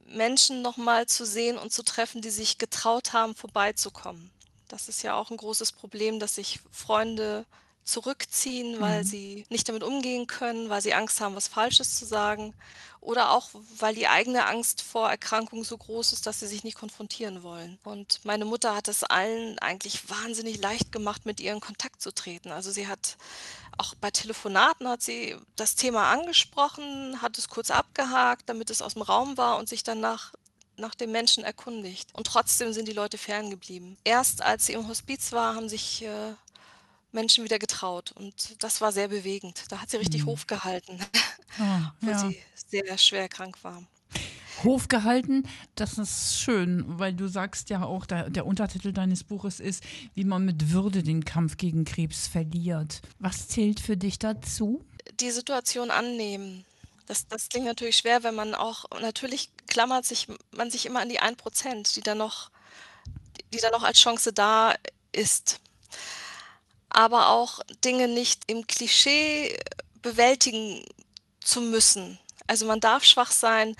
Menschen 0.05 0.61
noch 0.61 0.77
mal 0.77 1.05
zu 1.07 1.25
sehen 1.25 1.57
und 1.57 1.71
zu 1.71 1.83
treffen, 1.83 2.21
die 2.21 2.29
sich 2.31 2.57
getraut 2.57 3.13
haben, 3.13 3.35
vorbeizukommen. 3.35 4.31
Das 4.67 4.87
ist 4.89 5.03
ja 5.03 5.15
auch 5.15 5.31
'n 5.31 5.37
großes 5.37 5.71
Problem, 5.73 6.19
dass 6.19 6.35
sich 6.35 6.59
Freunde 6.71 7.45
zurückziehen, 7.83 8.79
weil 8.79 9.03
Mhm. 9.03 9.03
sie 9.03 9.45
nicht 9.49 9.67
damit 9.69 9.83
umgehen 9.83 10.27
können, 10.27 10.69
weil 10.69 10.81
sie 10.81 10.93
Angst 10.93 11.21
haben, 11.21 11.35
was 11.35 11.47
Falsches 11.47 11.95
zu 11.97 12.05
sagen 12.05 12.53
oder 13.01 13.31
auch, 13.31 13.49
weil 13.77 13.95
die 13.95 14.07
eigene 14.07 14.45
Angst 14.45 14.81
vor 14.81 15.09
Erkrankung 15.09 15.63
so 15.63 15.77
groß 15.77 16.13
ist, 16.13 16.27
dass 16.27 16.39
sie 16.39 16.47
sich 16.47 16.63
nicht 16.63 16.77
konfrontieren 16.77 17.43
wollen. 17.43 17.79
Und 17.83 18.19
meine 18.25 18.45
Mutter 18.45 18.75
hat 18.75 18.87
es 18.87 19.03
allen 19.03 19.57
eigentlich 19.59 20.09
wahnsinnig 20.09 20.59
leicht 20.61 20.91
gemacht, 20.91 21.25
mit 21.25 21.39
ihr 21.39 21.53
in 21.53 21.61
Kontakt 21.61 22.01
zu 22.01 22.13
treten. 22.13 22.51
Also, 22.51 22.71
sie 22.71 22.87
hat 22.87 23.17
auch 23.77 23.95
bei 23.95 24.11
Telefonaten 24.11 24.87
hat 24.87 25.01
sie 25.01 25.35
das 25.55 25.75
Thema 25.75 26.11
angesprochen, 26.11 27.21
hat 27.21 27.37
es 27.37 27.47
kurz 27.49 27.71
abgehakt, 27.71 28.49
damit 28.49 28.69
es 28.69 28.81
aus'm 28.83 29.03
Raum 29.03 29.37
war 29.37 29.57
und 29.57 29.69
sich 29.69 29.83
dann 29.83 29.99
nach 30.01 30.33
nach 30.77 30.95
dem 30.95 31.11
Menschen 31.11 31.43
erkundigt. 31.43 32.09
Und 32.13 32.27
trotzdem 32.27 32.71
sind 32.71 32.87
die 32.87 32.93
Leute 32.93 33.17
ferngeblieben. 33.17 33.97
Erst 34.05 34.41
als 34.41 34.65
sie 34.65 34.73
im 34.73 34.87
Hospiz 34.87 35.33
war, 35.33 35.55
haben 35.55 35.67
sich, 35.67 36.03
äh, 36.03 36.33
Menschen 37.11 37.43
wieder 37.43 37.59
getraut 37.59 38.11
und 38.11 38.61
das 38.63 38.81
war 38.81 38.91
sehr 38.91 39.07
bewegend. 39.09 39.63
Da 39.71 39.81
hat 39.81 39.89
sie 39.89 39.97
richtig 39.97 40.25
Mhm. 40.25 40.27
Hof 40.27 40.47
gehalten, 40.47 40.99
Ah, 41.57 41.93
obwohl 42.01 42.13
ja. 42.13 42.33
sie 42.33 42.43
sehr 42.67 42.97
schwer 42.97 43.29
krank 43.29 43.63
war. 43.63 43.83
Hof 44.63 44.87
gehalten, 44.89 45.43
das 45.75 45.97
ist 45.97 46.37
schön, 46.39 46.83
weil 46.99 47.13
du 47.13 47.27
sagst 47.27 47.69
ja 47.69 47.83
auch, 47.83 48.05
der 48.05 48.29
der 48.29 48.45
Untertitel 48.45 48.91
deines 48.91 49.23
Buches 49.23 49.59
ist: 49.59 49.83
„Wie 50.15 50.25
man 50.25 50.43
mit 50.43 50.71
Würde 50.71 51.03
den 51.03 51.23
Kampf 51.23 51.57
gegen 51.57 51.85
Krebs 51.85 52.27
verliert.“ 52.27 53.01
Was 53.19 53.47
zählt 53.47 53.79
für 53.79 53.95
dich 53.97 54.19
dazu? 54.19 54.85
Die 55.19 55.31
Situation 55.31 55.91
annehmen. 55.91 56.65
Das 57.05 57.27
das 57.27 57.49
klingt 57.49 57.65
natürlich 57.65 57.97
schwer, 57.97 58.23
wenn 58.23 58.35
man 58.35 58.53
auch 58.55 58.85
natürlich 59.01 59.49
klammert 59.67 60.05
sich 60.05 60.27
man 60.51 60.69
sich 60.71 60.85
immer 60.85 61.01
an 61.01 61.09
die 61.09 61.19
1 61.19 61.35
%, 61.37 61.95
die 61.95 62.01
dann 62.01 62.17
noch 62.19 62.51
die 63.53 63.59
dann 63.59 63.71
noch 63.71 63.83
als 63.83 63.99
Chance 63.99 64.33
da 64.33 64.75
ist. 65.11 65.59
Aber 66.99 67.29
auch 67.29 67.61
Dinge 67.85 68.07
nicht 68.09 68.43
im 68.47 68.67
Klischee 68.67 69.57
bewältigen 70.01 70.83
zu 71.41 71.61
müssen. 71.61 72.19
Also, 72.47 72.65
man 72.65 72.79
darf 72.81 73.05
schwach 73.05 73.31
sein, 73.31 73.75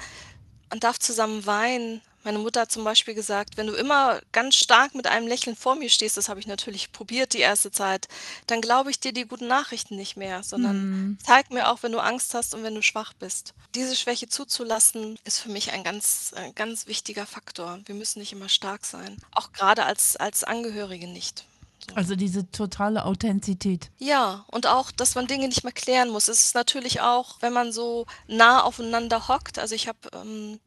man 0.69 0.79
darf 0.79 0.99
zusammen 0.99 1.45
weinen. 1.45 2.01
Meine 2.23 2.39
Mutter 2.39 2.61
hat 2.61 2.71
zum 2.71 2.83
Beispiel 2.83 3.15
gesagt: 3.15 3.57
„Wenn 3.57 3.67
du 3.67 3.73
immer 3.75 4.21
ganz 4.31 4.55
stark 4.55 4.95
mit 4.95 5.07
einem 5.07 5.27
Lächeln 5.27 5.55
vor 5.55 5.75
mir 5.75 5.89
stehst“, 5.89 6.17
das 6.17 6.29
habe 6.29 6.39
ich 6.39 6.47
natürlich 6.47 6.91
probiert 6.91 7.33
die 7.33 7.39
erste 7.39 7.71
Zeit, 7.71 8.07
„dann 8.47 8.61
glaube 8.61 8.91
ich 8.91 8.99
dir 8.99 9.13
die 9.13 9.27
guten 9.27 9.47
Nachrichten 9.47 9.95
nicht 9.97 10.17
mehr, 10.17 10.43
sondern 10.43 10.85
Mhm. 10.85 11.17
zeig 11.23 11.51
mir 11.51 11.69
auch, 11.69 11.83
wenn 11.83 11.91
du 11.93 11.99
Angst 11.99 12.33
hast 12.35 12.53
und 12.55 12.63
wenn 12.63 12.75
du 12.75 12.81
schwach 12.83 13.13
bist.“ 13.13 13.53
Diese 13.75 13.95
Schwäche 13.95 14.27
zuzulassen, 14.29 15.17
ist 15.23 15.39
für 15.39 15.49
mich 15.49 15.71
ein 15.71 15.83
ganz 15.83 16.33
äh, 16.35 16.51
ganz 16.53 16.85
wichtiger 16.87 17.25
Faktor. 17.25 17.79
Wir 17.85 17.95
müssen 17.95 18.19
nicht 18.19 18.31
immer 18.33 18.49
stark 18.49 18.85
sein, 18.85 19.17
auch 19.31 19.51
grade 19.53 19.85
als 19.85 20.15
als 20.17 20.43
Angehörige 20.43 21.07
nicht, 21.07 21.48
so. 21.87 21.95
Also, 21.95 22.15
diese 22.15 22.49
totale 22.51 23.05
Authentizität. 23.05 23.91
Ja, 24.01 24.45
und 24.47 24.65
auch, 24.65 24.91
dass 24.91 25.15
man 25.15 25.27
Dinge 25.27 25.47
nicht 25.49 25.63
mehr 25.65 25.73
klären 25.73 26.09
muss. 26.09 26.29
Es 26.29 26.39
ist 26.45 26.55
natürlich 26.55 27.01
auch, 27.01 27.37
wenn 27.41 27.51
man 27.51 27.73
so 27.73 28.05
nah 28.27 28.61
aufeinander 28.63 29.27
hockt 29.27 29.59
also, 29.59 29.75
ich 29.75 29.87
habe 29.89 29.97
ähm, 30.13 30.59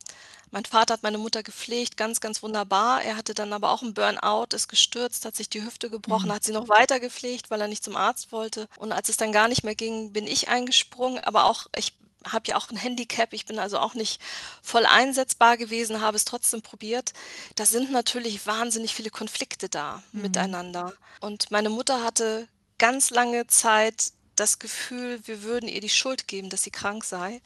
mein 0.51 0.67
Vater 0.67 0.95
hat 0.95 1.03
meine 1.03 1.17
Mutter 1.19 1.43
gepflegt, 1.43 1.97
ganz, 1.97 2.21
ganz 2.21 2.43
wunderbar. 2.43 3.03
Er 3.03 3.17
hatte 3.17 3.35
dann 3.35 3.53
aber 3.55 3.71
auch 3.71 3.83
'n 3.83 3.95
Burnout, 3.95 4.49
ist 4.55 4.69
gestürzt, 4.69 5.25
hat 5.25 5.35
sich 5.37 5.49
die 5.49 5.63
Hüfte 5.65 5.89
gebrochen, 5.91 6.29
Mhm. 6.29 6.35
hat 6.35 6.45
sie 6.45 6.53
noch 6.53 6.69
weiter 6.69 7.01
gepflegt, 7.01 7.51
weil 7.51 7.61
er 7.63 7.69
nicht 7.69 7.85
zum 7.85 7.97
Arzt 7.97 8.33
wollte. 8.33 8.69
Und 8.79 8.93
als 8.93 9.09
es 9.09 9.17
dann 9.17 9.33
gar 9.33 9.49
nicht 9.49 9.65
mehr 9.65 9.75
ging, 9.75 10.13
bin 10.13 10.27
ich 10.27 10.49
eingesprungen, 10.49 11.25
aber 11.25 11.45
auch 11.47 11.67
ich 11.77 11.95
habe 12.31 12.49
ja 12.49 12.57
auch 12.57 12.71
'n 12.71 12.77
Handicap. 12.77 13.33
Ich 13.33 13.47
bin 13.47 13.59
also 13.59 13.79
auch 13.79 13.95
nicht 13.95 14.21
voll 14.63 14.87
einsetzbar 14.87 15.57
gewesen, 15.57 16.01
habe 16.01 16.17
es 16.17 16.25
trotzdem 16.25 16.63
probiert. 16.63 17.13
Da 17.57 17.67
sind 17.67 17.91
natürlich 17.91 18.47
wahnsinnig 18.47 18.95
viele 18.95 19.11
Konflikte 19.11 19.69
da 19.69 20.03
Mhm. 20.13 20.23
miteinander. 20.23 20.93
Und 21.21 21.51
meine 21.51 21.71
Mutter 21.71 22.03
hatte 22.05 22.49
ganz 22.79 23.11
lange 23.11 23.47
Zeit 23.47 24.13
das 24.37 24.59
Gefühl, 24.59 25.21
wir 25.27 25.43
würden 25.43 25.69
ihr 25.69 25.81
die 25.81 25.89
Schuld 25.91 26.27
geben, 26.27 26.49
dass 26.51 26.63
sie 26.63 26.71
krank 26.71 27.05
sei, 27.05 27.41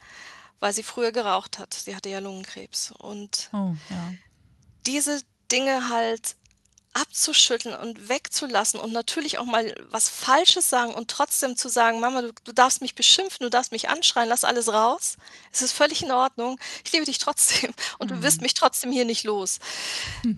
weil 0.59 0.73
sie 0.73 0.83
früher 0.83 1.11
geraucht 1.11 1.59
hat. 1.59 1.73
Sie 1.73 1.95
hatte 1.95 2.09
ja 2.09 2.19
Lungenkrebs. 2.19 2.91
Und 2.91 3.49
Oh, 3.53 3.75
ja. 3.89 4.13
diese 4.85 5.21
Dinge 5.51 5.89
halt 5.89 6.35
abzuschütteln 7.01 7.75
und 7.75 8.09
wegzulassen 8.09 8.79
und 8.79 8.91
natürlich 8.93 9.37
auch 9.37 9.45
mal 9.45 9.73
was 9.91 10.09
Falsches 10.09 10.69
sagen 10.69 10.93
und 10.93 11.09
trotzdem 11.09 11.55
zu 11.57 11.69
sagen: 11.69 11.99
„Mama, 11.99 12.21
du 12.21 12.31
du 12.43 12.51
darfst 12.53 12.81
mich 12.81 12.95
beschimpfen, 12.95 13.43
du 13.43 13.49
darfst 13.49 13.71
mich 13.71 13.89
anschreien, 13.89 14.29
lass 14.29 14.43
alles 14.43 14.69
raus. 14.73 15.17
Es 15.51 15.61
ist 15.61 15.73
völlig 15.73 16.03
in 16.03 16.11
Ordnung. 16.11 16.59
Ich 16.85 16.91
liebe 16.93 17.05
dich 17.05 17.17
trotzdem 17.19 17.73
und 17.99 18.11
du 18.11 18.21
wirst 18.23 18.41
Mhm. 18.41 18.41
mich 18.41 18.53
trotzdem 18.53 18.91
hier 18.91 19.05
nicht 19.05 19.23
los.“ 19.23 19.59
Hm. 20.23 20.37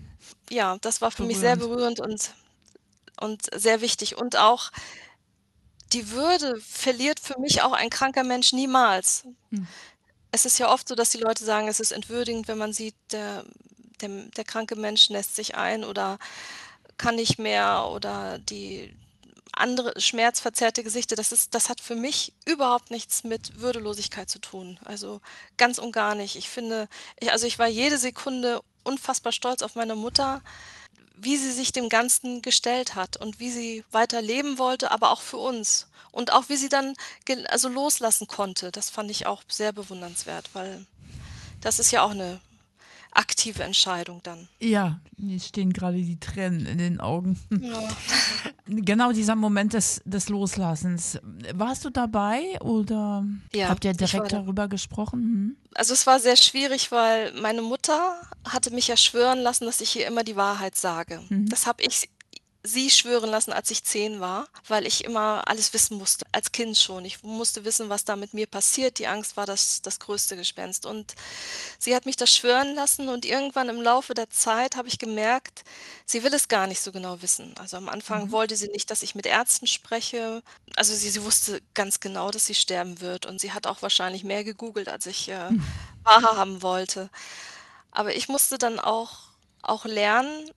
Ja, 0.50 0.78
das 0.80 1.00
war 1.00 1.10
für 1.10 1.24
mich 1.24 1.38
sehr 1.38 1.56
Berührend. 1.56 1.56
berührend 1.56 2.00
und 2.00 2.34
und 3.20 3.42
sehr 3.54 3.80
wichtig. 3.82 4.16
Und 4.18 4.36
auch 4.36 4.70
die 5.92 6.10
Würde 6.10 6.58
verliert 6.60 7.20
für 7.20 7.38
mich 7.38 7.62
auch 7.62 7.72
ein 7.72 7.90
kranker 7.90 8.24
Mensch 8.24 8.52
niemals. 8.52 9.24
Hm. 9.52 9.64
es 10.32 10.44
ist 10.44 10.58
ja 10.58 10.72
oft 10.72 10.86
so, 10.88 10.94
dass 10.94 11.10
die 11.10 11.18
Leute 11.18 11.44
sagen, 11.44 11.68
es 11.68 11.80
ist 11.80 11.92
entwürdigend, 11.92 12.46
wenn 12.48 12.58
man 12.58 12.72
sieht, 12.72 12.94
der 13.12 13.44
der 14.02 14.08
der 14.36 14.44
kranke 14.44 14.76
Mensch 14.76 15.08
lässt 15.10 15.36
sich 15.36 15.56
ein 15.56 15.84
oder 15.84 16.18
kann 16.98 17.16
nicht 17.16 17.38
mehr 17.38 17.86
oder 17.92 18.38
die 18.38 18.94
andere 19.52 19.98
schmerzverzerrte 20.00 20.84
Gesichter, 20.84 21.16
das 21.16 21.32
ist 21.32 21.54
das 21.54 21.68
hat 21.68 21.80
für 21.80 21.96
mich 21.96 22.32
überhaupt 22.46 22.90
nichts 22.90 23.24
mit 23.24 23.60
Würdelosigkeit 23.60 24.30
zu 24.30 24.38
tun. 24.40 24.78
Also, 24.84 25.20
ganz 25.58 25.78
und 25.78 25.92
gar 25.92 26.14
nicht. 26.14 26.36
Ich 26.36 26.48
finde 26.50 26.88
ich 27.20 27.32
also, 27.32 27.46
ich 27.46 27.58
war 27.58 27.68
jede 27.68 27.98
Sekunde 27.98 28.60
unfassbar 28.84 29.32
stolz 29.32 29.62
auf 29.62 29.74
meine 29.76 29.96
Mutter, 29.96 30.42
wie 31.16 31.36
sie 31.36 31.52
sich 31.52 31.72
dem 31.72 31.88
Ganzen 31.90 32.42
gestellt 32.42 32.94
hat 32.94 33.16
und 33.18 33.40
wie 33.40 33.50
sie 33.50 33.84
weiter 33.92 34.22
leben 34.22 34.58
wollte, 34.58 34.90
aber 34.92 35.10
auch 35.12 35.20
für 35.22 35.38
uns. 35.38 35.88
Und 36.12 36.32
auch 36.32 36.48
wie 36.48 36.56
sie 36.56 36.68
dann 36.70 36.94
also, 37.48 37.68
loslassen 37.68 38.26
konnte. 38.28 38.72
Das 38.72 38.90
fand 38.90 39.10
ich 39.10 39.26
auch 39.26 39.42
sehr 39.48 39.72
bewundernswert, 39.72 40.50
weil 40.54 40.86
das 41.62 41.78
ist 41.80 41.90
ja 41.92 42.02
auch 42.04 42.14
'ne 42.14 42.40
aktive 43.12 43.62
Entscheidung 43.62 44.20
dann. 44.22 44.48
Ja, 44.60 45.00
mir 45.16 45.38
stehen 45.40 45.72
gerade 45.72 45.98
die 45.98 46.18
Tränen 46.18 46.66
in 46.66 46.78
den 46.78 47.00
Augen. 47.00 47.38
Ja. 47.60 47.88
Genau 48.72 49.10
dieser 49.10 49.34
Moment 49.34 49.72
des 49.72 50.00
des 50.04 50.28
Loslassens. 50.28 51.18
Warst 51.54 51.84
du 51.84 51.90
dabei 51.90 52.56
oder 52.60 53.24
Ja, 53.52 53.68
habt 53.68 53.84
ihr 53.84 53.94
direkt 53.94 54.32
da 54.32 54.42
darüber 54.42 54.68
gesprochen? 54.68 55.20
Mhm. 55.20 55.56
Also, 55.74 55.92
es 55.92 56.06
war 56.06 56.20
sehr 56.20 56.36
schwierig, 56.36 56.92
weil 56.92 57.32
meine 57.40 57.62
Mutter 57.62 58.14
hatte 58.44 58.70
mich 58.72 58.86
ja 58.86 58.96
schwören 58.96 59.40
lassen, 59.40 59.64
dass 59.64 59.80
ich 59.80 59.98
ihr 59.98 60.06
immer 60.06 60.22
die 60.22 60.36
Wahrheit 60.36 60.76
sage. 60.76 61.20
Mhm. 61.30 61.48
Das 61.48 61.66
habe 61.66 61.82
ich 61.82 62.10
sie 62.62 62.90
schwören 62.90 63.30
lassen, 63.30 63.52
als 63.52 63.70
ich 63.70 63.84
10 63.84 64.20
war, 64.20 64.48
weil 64.68 64.86
ich 64.86 65.04
immer 65.04 65.48
alles 65.48 65.72
wissen 65.72 65.96
musste, 65.98 66.26
als 66.32 66.52
Kind 66.52 66.76
schon. 66.78 67.04
Ich 67.04 67.22
musste 67.22 67.64
wissen, 67.64 67.88
was 67.88 68.04
da 68.04 68.16
mit 68.16 68.34
mir 68.34 68.46
passiert. 68.46 68.98
Die 68.98 69.06
Angst 69.06 69.36
war 69.36 69.46
das 69.46 69.82
das 69.82 69.98
größte 69.98 70.36
Gespenst. 70.36 70.86
Und 70.86 71.14
sie 71.78 71.94
hat 71.94 72.06
mich 72.06 72.16
das 72.16 72.34
schwören 72.34 72.74
lassen 72.74 73.08
und 73.08 73.24
irgendwann 73.24 73.68
im 73.68 73.82
Laufe 73.82 74.14
der 74.14 74.30
Zeit 74.30 74.76
habe 74.76 74.88
ich 74.88 74.98
gemerkt, 74.98 75.62
sie 76.06 76.22
will 76.24 76.34
es 76.34 76.48
gar 76.48 76.66
nicht 76.66 76.80
so 76.82 76.92
genau 76.92 77.22
wissen. 77.22 77.54
Also, 77.58 77.76
am 77.76 77.88
Anfang 77.88 78.30
Mhm. 78.30 78.32
wollte 78.32 78.56
sie 78.56 78.68
nicht, 78.68 78.90
dass 78.90 79.02
ich 79.02 79.14
mit 79.14 79.26
Ärzten 79.26 79.66
spreche. 79.66 80.42
Also, 80.76 80.94
sie 80.94 81.10
sie 81.10 81.24
wusste 81.24 81.60
ganz 81.74 82.00
genau, 82.00 82.30
dass 82.30 82.46
sie 82.46 82.54
sterben 82.54 83.00
wird 83.00 83.26
und 83.26 83.40
sie 83.40 83.52
hat 83.52 83.66
auch 83.66 83.82
wahrscheinlich 83.82 84.24
mehr 84.24 84.44
gegoogelt, 84.44 84.88
als 84.88 85.06
ich, 85.06 85.28
äh, 85.28 85.50
Hm. 85.50 85.80
wahrhaben 86.04 86.62
wollte. 86.62 87.10
Aber 87.90 88.14
ich 88.14 88.28
musste 88.28 88.58
dann 88.58 88.78
auch 88.80 89.30
auch 89.62 89.84
lernen, 89.84 90.50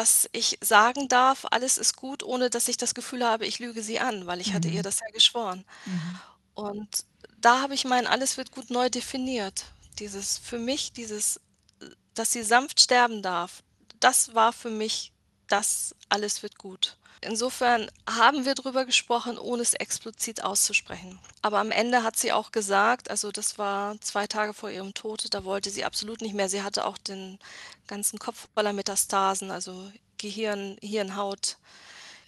dass 0.00 0.28
ich 0.32 0.58
sagen 0.62 1.08
darf: 1.08 1.46
„Alles 1.50 1.78
ist 1.78 1.96
gut“, 1.96 2.22
ohne 2.24 2.50
dass 2.50 2.68
ich 2.68 2.76
das 2.78 2.94
Gefühl 2.94 3.24
habe, 3.26 3.46
ich 3.46 3.58
lüge 3.60 3.82
sie 3.82 4.00
an, 4.00 4.26
weil 4.26 4.40
ich 4.40 4.54
hatte 4.54 4.68
ihr 4.70 4.82
Mhm. 4.82 4.84
das 4.84 5.00
ja 5.00 5.06
geschworen. 5.12 5.64
Mhm. 5.86 6.20
Und 6.54 7.04
da 7.38 7.62
habe 7.62 7.74
ich 7.74 7.84
mein 7.86 8.06
„Alles 8.08 8.36
wird 8.38 8.52
gut“ 8.52 8.70
neu 8.70 8.90
definiert. 8.90 9.66
Dieses 10.00 10.38
für 10.38 10.58
mich 10.60 10.92
dieses, 10.94 11.38
äh 11.82 11.90
dass 12.14 12.32
sie 12.32 12.42
sanft 12.44 12.80
sterben 12.82 13.22
darf, 13.22 13.62
das 14.00 14.34
war 14.34 14.52
für 14.54 14.70
mich 14.70 15.12
das 15.48 15.94
„Alles 16.10 16.42
wird 16.44 16.58
gut“. 16.58 16.98
Insofern 17.22 17.90
haben 18.08 18.46
wir 18.46 18.54
drüber 18.54 18.86
gesprochen, 18.86 19.36
ohne 19.38 19.60
es 19.62 19.74
explizit 19.74 20.42
auszusprechen. 20.42 21.18
Aber 21.42 21.58
am 21.58 21.70
Ende 21.70 22.02
hat 22.02 22.16
sie 22.16 22.32
auch 22.32 22.50
gesagt 22.50 23.10
also, 23.10 23.30
das 23.30 23.58
war 23.58 24.00
2 24.00 24.26
Tage 24.26 24.54
vor 24.54 24.70
ihrem 24.70 24.94
Tod, 24.94 25.26
da 25.34 25.44
wollte 25.44 25.70
sie 25.70 25.84
absolut 25.84 26.22
nicht 26.22 26.34
mehr. 26.34 26.48
Sie 26.48 26.62
hatte 26.62 26.86
auch 26.86 26.96
den 26.96 27.38
ganzen 27.86 28.18
Kopf 28.18 28.48
voller 28.54 28.72
Metastasen, 28.72 29.50
also 29.50 29.90
Gehirn 30.16 30.78
Hirnhaut, 30.82 31.58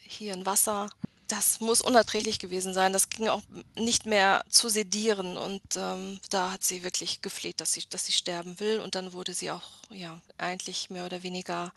Hirnwasser. 0.02 0.90
Das 1.28 1.60
muss 1.60 1.80
unerträglich 1.80 2.38
gewesen 2.38 2.74
sein. 2.74 2.92
Das 2.92 3.08
ging 3.08 3.28
auch 3.28 3.42
nicht 3.76 4.04
mehr 4.06 4.44
zu 4.50 4.68
sedieren 4.68 5.38
und, 5.38 5.62
ähm, 5.76 6.20
da 6.30 6.52
hat 6.52 6.64
sie 6.64 6.82
wirklich 6.82 7.22
gefleht, 7.22 7.60
dass 7.60 7.72
sie 7.72 7.84
dass 7.88 8.04
sie 8.06 8.12
sterben 8.12 8.60
will 8.60 8.80
und 8.80 8.94
dann 8.94 9.14
wurde 9.14 9.32
sie 9.32 9.50
auch, 9.50 9.70
ja, 9.90 10.20
eigentlich 10.38 10.90
mehr 10.90 11.06
oder 11.06 11.22
weniger 11.22 11.72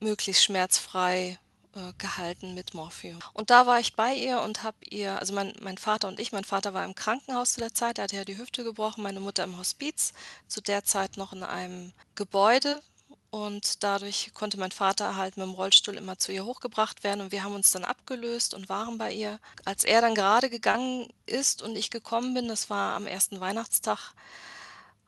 möglichst 0.00 0.44
schmerzfrei, 0.44 1.38
äh, 1.76 1.92
gehalten 1.98 2.54
mit 2.54 2.74
Morphium. 2.74 3.18
Und 3.34 3.50
da 3.50 3.66
war 3.66 3.80
ich 3.80 3.94
bei 3.94 4.14
ihr 4.14 4.40
und 4.42 4.62
habe 4.62 4.78
ihr 4.88 5.18
also, 5.18 5.34
mein 5.34 5.54
mein 5.60 5.78
Vater 5.78 6.08
und 6.08 6.18
ich 6.20 6.32
mein 6.32 6.44
Vater 6.44 6.74
war 6.74 6.84
im 6.84 6.94
Krankenhaus 6.94 7.52
zu 7.54 7.60
der 7.60 7.74
Zeit, 7.74 7.98
der 7.98 8.04
hatte 8.04 8.16
ja 8.16 8.24
die 8.24 8.38
Hüfte 8.38 8.64
gebrochen, 8.64 9.02
meine 9.02 9.20
Mutter 9.20 9.44
im 9.44 9.58
Hospiz, 9.58 10.12
zu 10.48 10.60
der 10.60 10.84
Zeit 10.84 11.16
noch 11.16 11.32
in 11.32 11.42
einem 11.42 11.92
Gebäude 12.14 12.82
und 13.30 13.82
dadurch 13.84 14.30
konnte 14.34 14.58
mein 14.58 14.72
Vater 14.72 15.16
halt 15.16 15.36
mit'm 15.36 15.54
Rollstuhl 15.54 15.96
immer 15.96 16.18
zu 16.18 16.32
ihr 16.32 16.44
hochgebracht 16.46 17.04
werden 17.04 17.20
und 17.20 17.32
wir 17.32 17.44
haben 17.44 17.54
uns 17.54 17.70
dann 17.72 17.84
abgelöst 17.84 18.54
und 18.54 18.68
waren 18.68 18.98
bei 18.98 19.12
ihr. 19.12 19.38
Als 19.64 19.84
er 19.84 20.00
dann 20.00 20.14
gerade 20.14 20.48
gegangen 20.50 21.08
ist 21.26 21.62
und 21.62 21.76
ich 21.76 21.90
gekommen 21.90 22.34
bin, 22.34 22.48
das 22.48 22.70
war 22.70 22.96
am 22.96 23.06
1. 23.06 23.40
Weihnachtstag, 23.40 24.14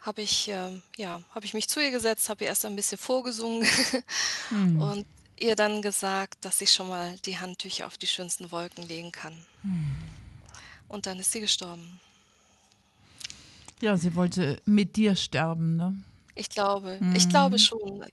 habe 0.01 0.23
ich, 0.23 0.49
ähm 0.49 0.83
ja, 0.97 1.23
habe 1.35 1.47
ich 1.47 1.55
mich 1.55 1.69
zu 1.69 1.81
ihr 1.81 1.91
gesetzt, 1.91 2.29
habe 2.29 2.45
ihr 2.45 2.49
erst 2.51 2.65
ein 2.67 2.77
bisschen 2.77 2.99
vorgesungen 2.99 3.67
Mhm. 4.51 4.81
und 4.83 5.07
ihr 5.41 5.57
dann 5.57 5.83
gesagt, 5.83 6.45
dass 6.45 6.59
sie 6.59 6.67
schon 6.67 6.89
mal 6.89 7.17
die 7.25 7.39
Handtücher 7.39 7.87
auf 7.87 7.99
die 7.99 8.07
schönsten 8.07 8.51
Wolken 8.51 8.87
legen 8.87 9.13
kann. 9.13 9.35
Mhm. 9.63 9.97
Und 10.89 11.07
dann 11.07 11.19
ist 11.19 11.33
sie 11.33 11.41
gestorben. 11.41 12.01
Ja, 13.81 13.97
sie 13.97 14.15
wollte 14.15 14.61
mit 14.65 14.97
dir 14.97 15.15
sterben, 15.15 15.77
ne? 15.77 15.95
Ich 16.39 16.51
glaube 16.51 17.03
ich 17.13 17.29
glaube 17.29 17.59
Mhm. 17.59 17.59
schon. 17.59 18.05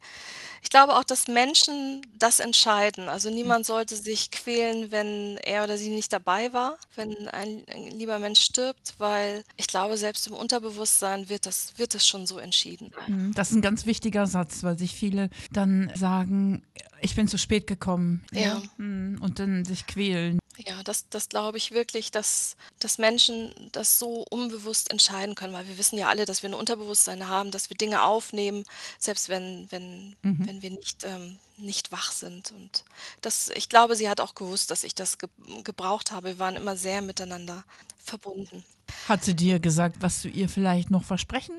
Ich 0.64 0.70
glaube 0.72 0.96
auch, 0.96 1.04
dass 1.06 1.28
Menschen 1.28 2.02
das 2.18 2.40
entscheiden. 2.40 3.10
Also, 3.10 3.30
niemand 3.30 3.66
sollte 3.68 3.96
sich 3.98 4.32
quälen, 4.32 4.92
wenn 4.92 5.38
er 5.44 5.64
oder 5.66 5.78
sie 5.78 5.90
nicht 5.92 6.14
dabei 6.14 6.54
war, 6.54 6.80
wenn 6.96 7.28
ein 7.30 7.64
ein 7.70 7.92
lieber 7.92 8.20
Mensch 8.20 8.42
stirbt, 8.42 8.96
weil 9.00 9.44
ich 9.58 9.68
glaube, 9.68 9.98
selbst 9.98 10.28
im 10.28 10.34
Unterbewusstsein 10.34 11.30
wird 11.30 11.46
das 11.46 11.74
wird 11.78 11.94
das 11.96 12.08
schon 12.08 12.28
so 12.28 12.40
entschieden. 12.40 12.92
Mhm, 13.08 13.32
das 13.34 13.52
ist 13.52 13.58
'n 13.58 13.62
ganz 13.62 13.86
wichtiger 13.86 14.26
Satz, 14.26 14.64
weil 14.64 14.78
sich 14.78 14.94
viele 14.96 15.30
dann 15.52 15.92
sagen: 15.94 16.64
„Ich 17.02 17.16
bin 17.16 17.28
zu 17.28 17.38
spät 17.38 17.68
gekommen“, 17.68 18.24
ja? 18.32 18.52
Ja. 18.52 18.66
Mhm, 18.78 19.20
und 19.22 19.40
dann 19.40 19.64
sich 19.66 19.86
quälen. 19.86 20.40
Ja, 20.68 20.82
das 20.84 21.08
das 21.10 21.30
glaube 21.30 21.58
ich 21.60 21.72
wirklich, 21.72 22.10
dass 22.12 22.56
dass 22.80 22.98
Menschen 22.98 23.54
das 23.72 24.00
so 24.00 24.26
unbewusst 24.32 24.90
entscheiden 24.90 25.36
können, 25.36 25.54
weil 25.54 25.68
wir 25.68 25.78
wissen 25.78 25.98
ja 25.98 26.08
alle, 26.10 26.26
dass 26.26 26.42
wir 26.42 26.50
'n 26.50 26.56
Unterbewusstsein 26.56 27.28
haben, 27.28 27.52
dass 27.52 27.70
wir 27.70 27.78
Dinge 27.78 28.04
aufnehmen, 28.04 28.64
selbst 28.98 29.30
wenn 29.30 29.68
wenn 29.72 30.16
Mhm. 30.24 30.48
wenn 30.48 30.62
wir 30.64 30.72
nicht 30.72 31.04
ähm, 31.04 31.38
nicht 31.58 31.92
wach 31.92 32.12
sind. 32.12 32.52
Und 32.52 32.84
das 33.22 33.50
ich 33.50 33.70
glaube, 33.70 33.96
sie 33.96 34.10
hat 34.10 34.20
auch 34.20 34.34
gewusst, 34.34 34.72
dass 34.72 34.84
ich 34.84 34.96
das 34.96 35.20
geb 35.20 35.30
gebraucht 35.64 36.12
habe. 36.12 36.30
Wir 36.30 36.40
waren 36.40 36.56
immer 36.56 36.76
sehr 36.76 37.02
miteinander 37.04 37.64
verbunden. 38.04 38.64
Hat 39.08 39.24
sie 39.24 39.36
dir 39.36 39.60
gesagt, 39.60 39.98
was 40.00 40.22
du 40.24 40.30
ihr 40.30 40.50
vielleicht 40.50 40.90
noch 40.90 41.04
versprechen 41.04 41.54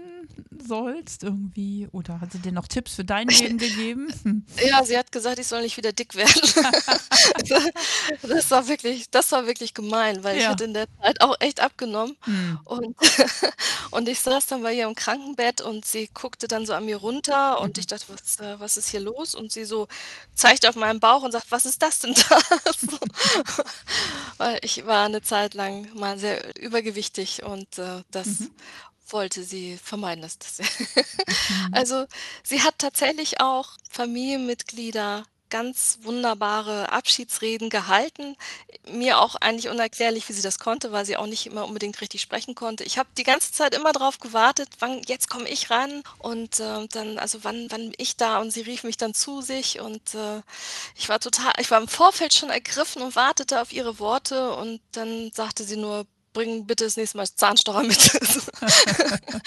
sollst 0.62 1.22
irgendwie 1.24 1.88
oder 1.92 2.20
hat 2.20 2.32
sie 2.32 2.40
dir 2.40 2.52
noch 2.52 2.68
Tipps 2.68 2.94
für 2.96 3.04
dein 3.04 3.28
Leben 3.30 3.58
gegeben? 3.58 4.08
Hm. 4.24 4.46
Ja, 4.58 4.84
sie 4.84 4.96
hat 4.96 5.12
gesagt, 5.12 5.38
ich 5.38 5.46
soll 5.46 5.62
nicht 5.62 5.76
wieder 5.76 5.92
dick 5.92 6.14
werden. 6.14 6.40
Das 8.22 8.50
war 8.50 8.68
wirklich 8.68 9.10
das 9.10 9.32
war 9.32 9.46
wirklich 9.46 9.74
gemein, 9.74 10.24
weil 10.24 10.38
ich 10.38 10.48
Ja. 10.48 10.48
hatte 10.48 10.64
in 10.64 10.74
der 10.74 10.86
Zeit 11.00 11.20
auch 11.20 11.36
echt 11.40 11.60
abgenommen 11.60 12.16
Mhm. 12.26 12.58
und 12.64 12.96
und 13.90 14.08
ich 14.08 14.20
saß 14.20 14.46
dann 14.46 14.62
bei 14.62 14.72
ihr 14.74 14.86
im 14.86 14.94
Krankenbett 14.94 15.60
und 15.60 15.84
sie 15.84 16.08
guckte 16.14 16.48
dann 16.48 16.66
so 16.66 16.72
an 16.74 16.84
mir 16.86 16.96
runter 16.96 17.60
und 17.60 17.78
ich 17.78 17.86
Mhm. 17.86 17.86
dachte: 17.86 18.06
„Was 18.08 18.38
äh, 18.40 18.58
was 18.60 18.76
ist 18.76 18.88
hier 18.90 19.00
los?“ 19.00 19.34
Und 19.34 19.52
sie 19.52 19.64
so 19.64 19.86
zeigte 20.34 20.68
auf 20.68 20.76
meinen 20.76 21.00
Bauch 21.00 21.22
und 21.22 21.32
sagt: 21.32 21.50
„Was 21.50 21.66
ist 21.66 21.82
das 21.82 21.98
denn 22.00 22.14
da?“ 22.14 22.38
So. 22.78 22.98
Weil 24.38 24.58
ich 24.62 24.86
war 24.86 25.08
'ne 25.08 25.22
Zeit 25.22 25.54
lang 25.54 25.88
mal 25.94 26.18
sehr 26.18 26.56
übergewichtig 26.60 27.42
und, 27.44 27.78
äh, 27.78 28.02
das 28.10 28.26
Mhm. 28.26 28.50
Wollte 29.08 29.44
sie 29.44 29.76
vermeiden, 29.78 30.22
dass 30.22 30.38
das 30.38 30.58
Mhm. 31.48 31.68
Also, 31.72 32.06
sie 32.42 32.62
hat 32.62 32.78
tatsächlich 32.78 33.40
auch 33.40 33.70
Familienmitglieder 33.90 35.24
ganz 35.48 35.98
wunderbare 36.02 36.90
Abschiedsreden 36.90 37.70
gehalten. 37.70 38.36
Mir 38.90 39.20
auch 39.20 39.36
eigentlich 39.36 39.68
unerklärlich, 39.70 40.28
wie 40.28 40.32
sie 40.32 40.42
das 40.42 40.58
konnte, 40.58 40.90
weil 40.92 41.06
sie 41.06 41.16
auch 41.16 41.26
nicht 41.26 41.46
immer 41.46 41.66
unbedingt 41.66 42.00
richtig 42.00 42.20
sprechen 42.20 42.54
konnte. 42.56 42.82
Ich 42.84 42.98
habe 42.98 43.08
die 43.16 43.22
ganze 43.22 43.52
Zeit 43.52 43.74
immer 43.74 43.92
drauf 43.92 44.18
gewartet, 44.18 44.68
wann 44.80 45.02
jetzt 45.06 45.30
komme 45.30 45.48
ich 45.48 45.70
ran 45.70 46.02
und, 46.18 46.58
äh, 46.60 46.86
dann 46.88 47.18
also, 47.18 47.44
wann 47.44 47.66
wann 47.70 47.90
bin 47.90 47.94
ich 47.98 48.16
da 48.16 48.40
und 48.40 48.50
sie 48.52 48.62
rief 48.62 48.82
mich 48.84 48.96
dann 48.96 49.14
zu 49.14 49.40
sich 49.40 49.80
und, 49.80 50.14
äh, 50.14 50.42
ich 50.96 51.08
war 51.08 51.20
total 51.20 51.52
ich 51.60 51.70
war 51.70 51.80
im 51.80 51.88
Vorfeld 51.88 52.34
schon 52.34 52.50
ergriffen 52.50 53.02
und 53.02 53.16
wartete 53.16 53.60
auf 53.62 53.72
ihre 53.72 53.98
Worte 54.00 54.54
und 54.56 54.80
dann 54.92 55.30
sagte 55.32 55.64
sie 55.64 55.76
nur: 55.76 56.06
„Bring 56.36 56.66
bitte 56.66 56.84
das 56.84 56.98
nächste 56.98 57.16
Mal 57.16 57.26
Zahnstocher 57.26 57.82
mit.“ 57.82 57.98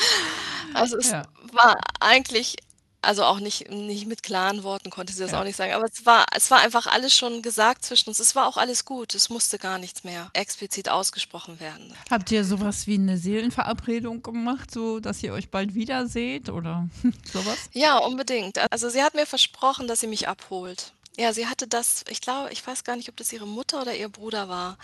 Also, 0.73 0.97
es 0.97 1.11
Ja. 1.11 1.27
war 1.53 1.77
eigentlich 1.99 2.55
also, 3.01 3.23
auch 3.23 3.39
nicht 3.39 3.69
nicht 3.71 4.07
mit 4.07 4.23
klaren 4.23 4.63
Worten 4.63 4.89
konnte 4.89 5.13
sie 5.13 5.21
das 5.23 5.31
Ja. 5.31 5.39
auch 5.39 5.45
nicht 5.45 5.55
sagen, 5.55 5.71
aber 5.71 5.85
es 5.85 6.05
war 6.05 6.25
es 6.35 6.51
war 6.51 6.59
einfach 6.59 6.85
alles 6.87 7.15
schon 7.15 7.41
gesagt 7.41 7.85
zwischen 7.85 8.09
uns. 8.09 8.19
Es 8.19 8.35
war 8.35 8.45
auch 8.47 8.57
alles 8.57 8.83
gut. 8.83 9.15
Es 9.15 9.29
musste 9.29 9.57
gar 9.57 9.77
nichts 9.77 10.03
mehr 10.03 10.29
explizit 10.33 10.89
ausgesprochen 10.89 11.59
werden. 11.61 11.93
Habt 12.11 12.29
ihr 12.31 12.43
so 12.43 12.59
was 12.59 12.87
wie 12.87 12.97
'ne 12.97 13.17
Seelenverabredung 13.17 14.21
gemacht, 14.21 14.71
so 14.71 14.99
dass 14.99 15.23
ihr 15.23 15.31
euch 15.31 15.49
bald 15.49 15.75
wiederseht 15.75 16.49
oder 16.49 16.89
so 17.33 17.45
was? 17.45 17.69
Ja, 17.73 17.97
unbedingt. 17.99 18.57
Also, 18.71 18.89
sie 18.89 19.01
hat 19.03 19.13
mir 19.13 19.25
versprochen, 19.25 19.87
dass 19.87 20.01
sie 20.01 20.07
mich 20.07 20.27
abholt. 20.27 20.91
Ja, 21.17 21.33
sie 21.33 21.47
hatte 21.47 21.67
das 21.67 22.03
ich 22.09 22.19
glaube 22.21 22.51
ich 22.51 22.65
weiß 22.65 22.83
gar 22.83 22.95
nicht, 22.97 23.07
ob 23.09 23.15
das 23.17 23.31
ihre 23.31 23.47
Mutter 23.47 23.81
oder 23.81 23.95
ihr 23.95 24.09
Bruder 24.09 24.49
war. 24.49 24.77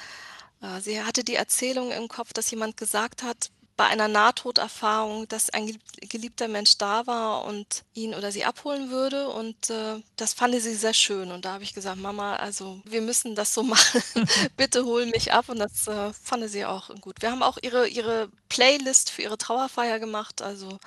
Äh, 0.62 0.82
sie 0.82 1.04
hatte 1.04 1.24
die 1.24 1.36
Erzählung 1.36 1.92
im 1.92 2.08
Kopf, 2.08 2.34
dass 2.34 2.52
jemand 2.52 2.78
gesagt 2.78 3.24
hat: 3.24 3.52
bei 3.78 3.86
einer 3.86 4.08
Nahtoderfahrung, 4.08 5.28
dass 5.28 5.50
ein 5.50 5.78
geliebter 6.00 6.48
Mensch 6.48 6.78
da 6.78 7.06
war 7.08 7.46
und 7.46 7.84
ihn 7.94 8.14
oder 8.14 8.32
sie 8.32 8.46
abholen 8.46 8.90
würde. 8.90 9.30
Und 9.30 9.70
äh, 9.70 10.02
das 10.16 10.34
fand 10.34 10.54
sie 10.56 10.76
sehr 10.76 10.94
schön. 10.94 11.32
Und 11.32 11.46
da 11.46 11.54
habe 11.54 11.64
ich 11.64 11.74
gesagt, 11.74 12.00
Mama, 12.00 12.38
also 12.38 12.80
wir 12.86 13.02
müssen 13.02 13.36
das 13.36 13.54
so 13.54 13.64
machen. 13.64 14.02
Bitte 14.58 14.86
hol 14.86 15.06
mich 15.08 15.34
ab. 15.34 15.50
Und 15.50 15.60
das 15.60 15.88
äh, 15.88 16.14
fand 16.14 16.50
sie 16.50 16.66
auch 16.66 16.90
gut. 17.02 17.22
Wir 17.22 17.32
haben 17.32 17.44
auch 17.44 17.58
ihre, 17.62 17.88
ihre 17.88 18.30
Playlist 18.50 19.10
für 19.10 19.24
ihre 19.24 19.38
Trauerfeier 19.38 20.00
gemacht. 20.00 20.42
Also 20.42 20.80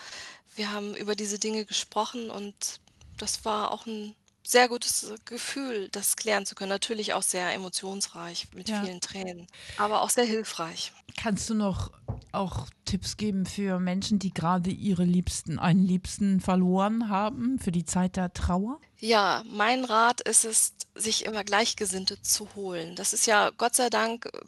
wir 0.57 0.73
haben 0.73 0.95
über 0.97 1.15
diese 1.15 1.39
Dinge 1.39 1.65
gesprochen 1.65 2.31
und 2.31 2.81
das 3.19 3.45
war 3.45 3.73
auch 3.73 3.87
ein 3.87 4.15
sehr 4.49 4.69
gutes 4.69 5.13
Gefühl, 5.27 5.89
das 5.91 6.17
klären 6.17 6.47
zu 6.47 6.55
können. 6.55 6.71
Natürlich 6.71 7.13
auch 7.13 7.23
sehr 7.23 7.53
emotionsreich 7.53 8.49
mit 8.55 8.69
Ja. 8.71 8.83
vielen 8.83 9.01
Tränen, 9.01 9.47
aber 9.77 10.01
auch 10.03 10.09
sehr 10.11 10.25
hilfreich. 10.25 10.93
Kannst 11.21 11.51
du 11.51 11.55
noch 11.55 11.91
auch 12.33 12.67
Tipps 12.87 13.19
geben 13.19 13.45
für 13.45 13.79
Menschen, 13.79 14.19
die 14.19 14.33
gerade 14.33 14.71
ihre 14.71 15.05
Liebsten, 15.05 15.59
einen 15.59 15.83
Liebsten 15.85 16.41
verloren 16.41 17.11
haben 17.11 17.59
für 17.59 17.73
die 17.73 17.85
Zeit 17.85 18.17
der 18.17 18.33
Trauer? 18.33 18.81
Ja, 18.99 19.43
mein 19.47 19.85
Rat 19.85 20.23
ist 20.23 20.45
es, 20.47 20.73
sich 20.95 21.27
immer 21.27 21.45
Gleichgesinnte 21.45 22.21
zu 22.23 22.49
holen. 22.55 22.97
Das 22.97 23.13
ist 23.13 23.27
ja 23.27 23.51
Gott 23.51 23.77
sei 23.77 23.91
Dank 23.91 24.27
äh, 24.27 24.41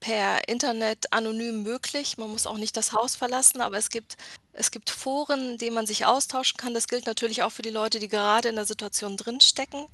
per 0.00 0.48
Internet 0.48 1.12
anonym 1.12 1.62
möglich. 1.62 2.18
Man 2.18 2.30
muss 2.30 2.46
auch 2.46 2.58
nicht 2.58 2.76
das 2.76 2.92
Haus 2.92 3.14
verlassen, 3.14 3.60
aber 3.60 3.78
es 3.78 3.88
gibt, 3.88 4.16
es 4.56 4.70
gibt 4.70 4.90
Foren, 4.90 5.52
in 5.52 5.58
denen 5.58 5.74
man 5.74 5.86
sich 5.86 6.06
austauschen 6.06 6.56
kann. 6.56 6.74
Das 6.74 6.88
gilt 6.88 7.06
natürlich 7.06 7.42
auch 7.42 7.50
für 7.50 7.62
die 7.62 7.70
Leute, 7.70 7.98
die 7.98 8.08
gerade 8.08 8.48
in 8.48 8.54
der 8.54 8.64
Situation 8.64 9.16
drinstecken. 9.16 9.86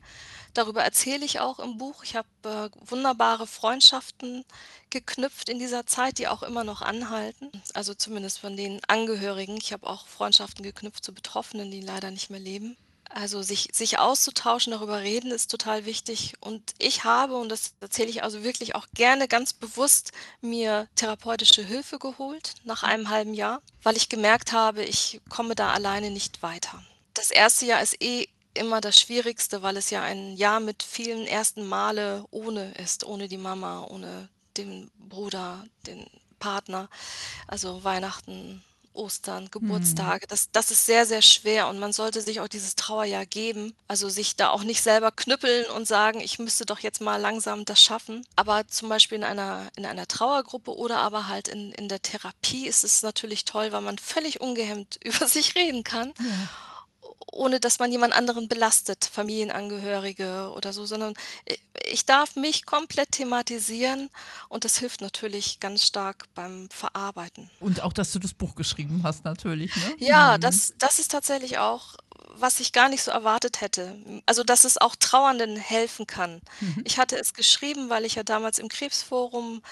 Darüber 0.53 0.83
erzähle 0.83 1.25
ich 1.25 1.41
auch 1.41 1.59
im 1.59 1.79
Buch. 1.79 2.05
Ich 2.05 2.17
habe 2.17 2.29
äh, 2.45 2.69
wunderbare 2.91 3.47
Freundschaften 3.47 4.45
geknüpft 4.91 5.49
in 5.49 5.59
dieser 5.59 5.87
Zeit, 5.87 6.19
die 6.19 6.29
auch 6.29 6.43
immer 6.43 6.65
noch 6.65 6.83
anhalten. 6.83 7.51
Also 7.73 7.95
zumindest 7.95 8.39
von 8.39 8.57
den 8.57 8.81
Angehörigen. 8.87 9.57
Ich 9.57 9.73
habe 9.73 9.87
auch 9.87 10.07
Freundschaften 10.07 10.63
geknüpft 10.63 11.05
zu 11.05 11.15
Betroffenen, 11.15 11.71
die 11.71 11.81
leider 11.81 12.11
nicht 12.11 12.31
mehr 12.31 12.41
leben. 12.41 12.77
Also 13.13 13.43
sich, 13.43 13.69
sich 13.73 13.99
auszutauschen, 13.99 14.71
darüber 14.73 15.01
reden 15.01 15.33
ist 15.33 15.51
total 15.51 15.85
wichtig. 15.85 16.35
Und 16.41 16.75
ich 16.79 17.05
habe, 17.05 17.37
und 17.37 17.49
das 17.49 17.75
erzähle 17.81 18.09
ich 18.09 18.23
also 18.23 18.45
wirklich 18.45 18.75
auch 18.77 18.87
gerne 18.95 19.27
ganz 19.27 19.53
bewusst, 19.53 20.13
mir 20.41 20.89
therapeutische 20.95 21.65
Hilfe 21.65 21.99
geholt 21.99 22.55
nach 22.65 22.85
einem 22.85 23.09
halben 23.09 23.35
Jahr, 23.35 23.63
weil 23.83 23.97
ich 23.97 24.09
gemerkt 24.09 24.53
habe, 24.53 24.85
ich 24.85 25.21
komme 25.29 25.57
da 25.57 25.73
alleine 25.73 26.11
nicht 26.11 26.43
weiter. 26.43 26.83
Das 27.15 27.31
erste 27.33 27.67
Jahr 27.67 27.83
ist 27.83 28.01
eh 28.01 28.29
immer 28.55 28.81
das 28.81 28.99
Schwierigste, 28.99 29.63
weil 29.63 29.77
es 29.77 29.91
ja 29.91 30.03
ein 30.03 30.37
Jahr 30.37 30.61
mit 30.61 30.83
vielen 30.83 31.27
ersten 31.27 31.67
Male 31.67 32.25
ohne 32.31 32.73
ist, 32.75 33.05
ohne 33.05 33.29
die 33.29 33.39
Mama, 33.39 33.85
ohne 33.89 34.29
den 34.57 34.91
Bruder, 35.09 35.65
den 35.87 36.07
Partner. 36.39 36.89
Also 37.47 37.83
Weihnachten, 37.85 38.63
Ostern, 39.01 39.51
Geburtstage. 39.51 40.27
Das, 40.29 40.51
das 40.53 40.71
ist 40.71 40.87
sehr, 40.87 41.07
sehr 41.07 41.23
schwer 41.23 41.69
und 41.69 41.79
man 41.79 41.93
sollte 41.93 42.21
sich 42.21 42.41
auch 42.41 42.49
dieses 42.49 42.77
Trauerjahr 42.77 43.27
geben. 43.27 43.75
Also 43.89 44.09
sich 44.09 44.37
da 44.37 44.51
auch 44.51 44.63
nicht 44.63 44.83
selber 44.83 45.11
knüppeln 45.11 45.67
und 45.77 45.89
sagen, 45.89 46.21
ich 46.21 46.39
müsste 46.39 46.67
doch 46.67 46.79
jetzt 46.81 47.01
mal 47.01 47.17
langsam 47.17 47.65
das 47.65 47.83
schaffen. 47.83 48.25
Aber 48.37 48.67
zum 48.69 48.89
Beispiel 48.89 49.19
in 49.19 49.25
einer, 49.25 49.69
in 49.77 49.87
einer 49.87 50.07
Trauergruppe 50.07 50.77
oder 50.77 50.99
aber 50.99 51.29
halt 51.29 51.49
in, 51.49 51.73
in 51.73 51.89
der 51.89 52.03
Therapie 52.03 52.67
ist 52.67 52.85
es 52.85 53.03
natürlich 53.03 53.45
toll, 53.45 53.73
weil 53.73 53.81
man 53.81 53.99
völlig 53.99 54.41
ungehemmt 54.41 55.01
über 55.05 55.27
sich 55.27 55.55
reden 55.57 55.83
kann 55.83 56.13
ohne 57.33 57.61
dass 57.61 57.79
man 57.79 57.91
jemand 57.93 58.13
anderen 58.15 58.49
belastet, 58.49 59.05
Familienangehörige 59.65 60.53
oder 60.55 60.73
so, 60.73 60.87
sondern 60.87 61.15
i- 61.51 61.59
ich 61.91 62.05
darf 62.07 62.37
mich 62.37 62.67
komplett 62.67 63.13
thematisieren 63.13 64.11
und 64.49 64.65
das 64.65 64.79
hilft 64.79 65.01
natürlich 65.01 65.61
ganz 65.61 65.85
stark 65.85 66.27
beim 66.35 66.69
Verarbeiten. 66.71 67.51
Und 67.61 67.83
auch, 67.83 67.93
dass 67.93 68.13
du 68.13 68.19
das 68.19 68.35
Buch 68.35 68.55
geschrieben 68.55 69.03
hast, 69.05 69.25
natürlich. 69.25 69.75
Ne? 69.77 69.95
Ja, 69.99 70.37
Mhm. 70.37 70.41
das, 70.43 70.75
das 70.79 70.99
ist 70.99 71.11
tatsächlich 71.11 71.59
auch, 71.59 71.97
was 72.35 72.61
ich 72.61 72.73
gar 72.73 72.89
nicht 72.89 73.03
so 73.03 73.11
erwartet 73.11 73.61
hätte. 73.61 73.97
Also, 74.27 74.45
dass 74.45 74.65
es 74.65 74.79
auch 74.79 74.95
Trauernden 74.97 75.57
helfen 75.57 76.07
kann. 76.07 76.41
Mhm. 76.61 76.83
Ich 76.85 76.99
hatte 76.99 77.17
es 77.19 77.35
geschrieben, 77.35 77.91
weil 77.91 78.05
ich 78.05 78.15
ja 78.15 78.23
damals 78.23 78.59
im 78.59 78.69
Krebsforum 78.69 79.63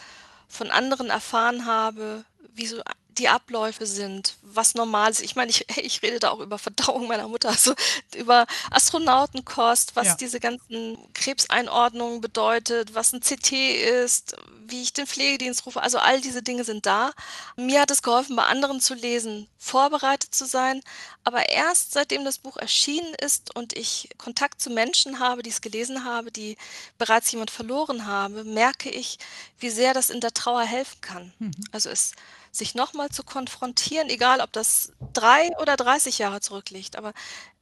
von 0.49 0.71
anderen 0.71 1.11
erfahren 1.11 1.67
habe, 1.67 2.25
wie 2.55 2.67
so 2.67 2.81
die 3.19 3.29
Abläufe 3.29 3.87
sind, 3.87 4.37
was 4.43 4.75
normal 4.75 5.11
ist. 5.11 5.21
Ich 5.21 5.37
meine, 5.37 5.51
ich, 5.51 5.67
ich 5.79 6.03
rede 6.03 6.19
da 6.21 6.31
auch 6.31 6.41
über 6.41 6.59
Verdauung 6.59 7.07
meiner 7.09 7.29
Mutter, 7.29 7.49
also 7.51 7.75
über 8.15 8.47
Astronautenkost, 8.71 9.97
was 9.97 10.07
Ja. 10.09 10.15
diese 10.17 10.41
ganzen 10.41 10.99
Krebseinordnungen 11.15 12.21
bedeutet, 12.21 12.95
was 12.95 13.13
ein 13.13 13.21
CT 13.21 13.53
ist, 13.53 14.37
wie 14.67 14.83
ich 14.83 14.93
den 14.93 15.07
Pflegedienst 15.07 15.65
rufe. 15.67 15.83
Also 15.83 15.99
all 15.99 16.21
diese 16.21 16.43
Dinge 16.43 16.65
sind 16.65 16.85
da. 16.87 17.13
Mir 17.57 17.81
hat 17.81 17.91
es 17.91 18.03
geholfen, 18.03 18.37
bei 18.37 18.45
anderen 18.45 18.81
zu 18.81 18.95
lesen, 18.95 19.49
vorbereitet 19.59 20.35
zu 20.35 20.45
sein. 20.47 20.83
Aber 21.25 21.49
erst 21.49 21.93
seitdem 21.93 22.25
das 22.25 22.39
Buch 22.39 22.57
erschienen 22.57 23.15
ist 23.15 23.55
und 23.57 23.73
ich 23.77 24.09
Kontakt 24.19 24.61
zu 24.61 24.71
Menschen 24.71 25.19
habe, 25.21 25.43
die 25.43 25.51
es 25.51 25.61
gelesen 25.61 26.05
habe, 26.05 26.31
die 26.31 26.57
bereits 26.99 27.31
jemand 27.33 27.51
verloren 27.51 28.07
habe, 28.07 28.45
merke 28.45 28.91
ich, 28.91 29.19
wie 29.59 29.71
sehr 29.71 29.95
das 29.95 30.11
in 30.11 30.21
der 30.21 30.33
Trauer 30.35 30.63
helfen 30.63 31.01
kann. 31.01 31.33
Also 31.73 31.89
es 31.91 32.13
sich 32.51 32.75
nochmal 32.75 33.11
zu 33.11 33.23
konfrontieren, 33.23 34.09
egal 34.09 34.41
ob 34.41 34.53
das 34.53 34.93
drei 35.13 35.51
oder 35.61 35.77
30 35.77 36.19
Jahre 36.19 36.41
zurückliegt, 36.41 36.97
aber 36.97 37.13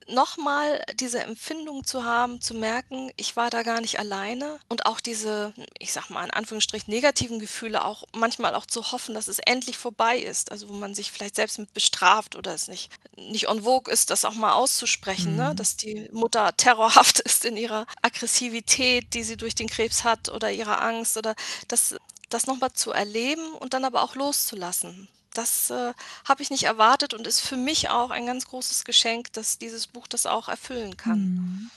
nochmal 0.09 0.83
diese 0.95 1.21
Empfindung 1.21 1.85
zu 1.85 2.05
haben, 2.05 2.41
zu 2.41 2.55
merken, 2.55 3.11
ich 3.17 3.37
war 3.37 3.51
da 3.51 3.63
gar 3.63 3.81
nicht 3.81 3.99
alleine 3.99 4.59
und 4.69 4.87
auch 4.87 5.01
diese, 5.01 5.53
ich 5.79 5.93
sag 5.93 6.11
mal 6.11 6.25
in 6.25 6.31
Anführungsstrichen, 6.31 6.93
negativen 6.93 7.39
Gefühle 7.39 7.85
auch 7.85 8.05
manchmal 8.15 8.55
auch 8.55 8.67
zu 8.67 8.93
hoffen, 8.93 9.15
dass 9.15 9.29
es 9.29 9.39
endlich 9.41 9.77
vorbei 9.77 10.19
ist, 10.19 10.53
also 10.53 10.69
wo 10.69 10.75
man 10.75 10.95
sich 10.95 11.11
vielleicht 11.11 11.37
selbst 11.37 11.59
mit 11.59 11.73
bestraft 11.75 12.37
oder 12.37 12.55
es 12.55 12.69
nicht, 12.69 12.91
nicht 13.17 13.49
en 13.49 13.63
vogue 13.65 13.93
ist, 13.93 14.11
das 14.11 14.25
auch 14.25 14.35
mal 14.35 14.53
auszusprechen, 14.53 15.37
ne? 15.37 15.55
dass 15.55 15.77
die 15.77 16.09
Mutter 16.13 16.53
terrorhaft 16.57 17.21
ist 17.21 17.45
in 17.45 17.57
ihrer 17.57 17.87
Aggressivität, 18.03 19.13
die 19.15 19.25
sie 19.25 19.37
durch 19.37 19.55
den 19.55 19.69
Krebs 19.69 20.05
hat 20.05 20.29
oder 20.29 20.51
ihrer 20.53 20.81
Angst 20.83 21.17
oder 21.17 21.35
das, 21.69 21.97
das 22.29 22.47
nochmal 22.47 22.73
zu 22.73 22.93
erleben 22.93 23.53
und 23.61 23.75
dann 23.75 23.85
aber 23.85 24.03
auch 24.03 24.15
loszulassen. 24.15 25.09
Das 25.35 25.71
äh, 25.71 25.93
habe 26.27 26.43
ich 26.43 26.51
nicht 26.51 26.65
erwartet 26.65 27.13
und 27.13 27.27
ist 27.27 27.41
für 27.41 27.57
mich 27.57 27.91
auch 27.91 28.11
ein 28.11 28.27
ganz 28.27 28.47
großes 28.47 28.85
Geschenk, 28.85 29.33
dass 29.35 29.59
dieses 29.59 29.87
Buch 29.87 30.07
das 30.07 30.25
auch 30.27 30.49
erfüllen 30.49 30.97
kann. 30.97 31.71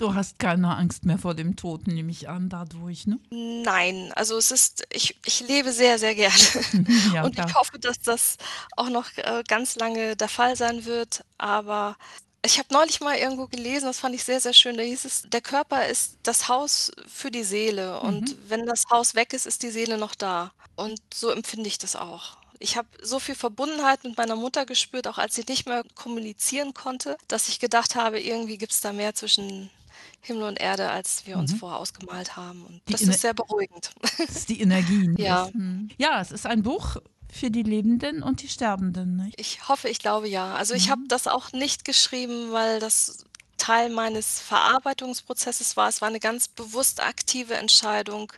Du 0.00 0.14
hast 0.14 0.38
keine 0.38 0.76
Angst 0.76 1.04
mehr 1.04 1.18
vor 1.18 1.34
dem 1.34 1.56
Tod, 1.56 1.86
nehme 1.86 2.10
ich 2.10 2.26
an, 2.26 2.48
dadurch, 2.48 3.06
ne? 3.06 3.18
Nein, 3.30 4.10
also 4.16 4.38
es 4.38 4.50
ist, 4.50 4.82
ich, 4.90 5.14
ich 5.26 5.46
lebe 5.46 5.72
sehr, 5.72 5.98
sehr 5.98 6.14
gerne. 6.14 6.34
Ja, 7.14 7.22
und 7.22 7.34
klar. 7.34 7.46
ich 7.46 7.54
hoffe, 7.54 7.78
dass 7.78 8.00
das 8.00 8.38
auch 8.76 8.88
noch 8.88 9.06
äh, 9.16 9.44
ganz 9.46 9.76
lange 9.76 10.16
der 10.16 10.28
Fall 10.28 10.56
sein 10.56 10.86
wird. 10.86 11.22
Aber 11.36 11.96
ich 12.44 12.58
habe 12.58 12.72
neulich 12.72 13.00
mal 13.00 13.16
irgendwo 13.16 13.46
gelesen, 13.46 13.86
das 13.86 14.00
fand 14.00 14.14
ich 14.14 14.24
sehr, 14.24 14.40
sehr 14.40 14.52
schön. 14.54 14.76
Da 14.76 14.82
hieß 14.82 15.04
es, 15.04 15.22
der 15.28 15.40
Körper 15.42 15.86
ist 15.86 16.16
das 16.22 16.48
Haus 16.48 16.90
für 17.06 17.30
die 17.30 17.44
Seele. 17.44 18.00
Und 18.00 18.36
wenn 18.48 18.66
das 18.66 18.84
Haus 18.90 19.14
weg 19.14 19.32
ist, 19.32 19.46
ist 19.46 19.62
die 19.62 19.70
Seele 19.70 19.98
noch 19.98 20.14
da. 20.14 20.52
Und 20.76 21.00
so 21.12 21.30
empfinde 21.30 21.68
ich 21.68 21.76
das 21.78 21.96
auch. 21.96 22.38
Ich 22.58 22.76
habe 22.76 22.88
so 23.02 23.18
viel 23.18 23.34
Verbundenheit 23.34 24.04
mit 24.04 24.16
meiner 24.16 24.36
Mutter 24.36 24.64
gespürt, 24.66 25.06
auch 25.08 25.18
als 25.18 25.34
sie 25.34 25.44
nicht 25.48 25.66
mehr 25.66 25.82
kommunizieren 25.94 26.74
konnte, 26.74 27.16
dass 27.28 27.48
ich 27.48 27.58
gedacht 27.58 27.94
habe, 27.94 28.20
irgendwie 28.20 28.58
gibt 28.58 28.72
es 28.72 28.80
da 28.80 28.92
mehr 28.92 29.14
zwischen 29.14 29.70
Himmel 30.22 30.42
und 30.44 30.60
Erde, 30.60 30.90
als 30.90 31.26
wir 31.26 31.38
uns 31.38 31.54
vorher 31.54 31.78
ausgemalt 31.78 32.36
haben. 32.36 32.64
Und 32.66 32.80
Die 32.88 32.92
das 32.92 33.02
Inne- 33.02 33.10
ist 33.14 33.20
sehr 33.22 33.32
beruhigend. 33.34 33.92
Das 34.02 34.36
ist 34.36 34.48
die 34.50 34.60
Energie. 34.60 35.08
ne? 35.08 35.16
Ja. 35.22 35.44
Das, 35.46 35.54
hm. 35.54 35.90
ja, 35.98 36.20
es 36.20 36.30
ist 36.30 36.46
ein 36.46 36.62
Buch 36.62 36.96
für 37.32 37.50
die 37.50 37.62
Lebenden 37.62 38.22
und 38.22 38.42
die 38.42 38.48
Sterbenden. 38.48 39.16
Ne? 39.16 39.30
Ich 39.36 39.68
hoffe, 39.68 39.88
ich 39.88 39.98
glaube 39.98 40.28
ja. 40.28 40.54
Also 40.54 40.74
ich 40.74 40.90
habe 40.90 41.02
das 41.08 41.26
auch 41.26 41.52
nicht 41.52 41.84
geschrieben, 41.84 42.52
weil 42.52 42.80
das 42.80 43.24
Teil 43.56 43.90
meines 43.90 44.40
Verarbeitungsprozesses 44.40 45.76
war. 45.76 45.88
Es 45.88 46.00
war 46.00 46.08
eine 46.08 46.20
ganz 46.20 46.48
bewusst 46.48 47.00
aktive 47.02 47.54
Entscheidung, 47.54 48.32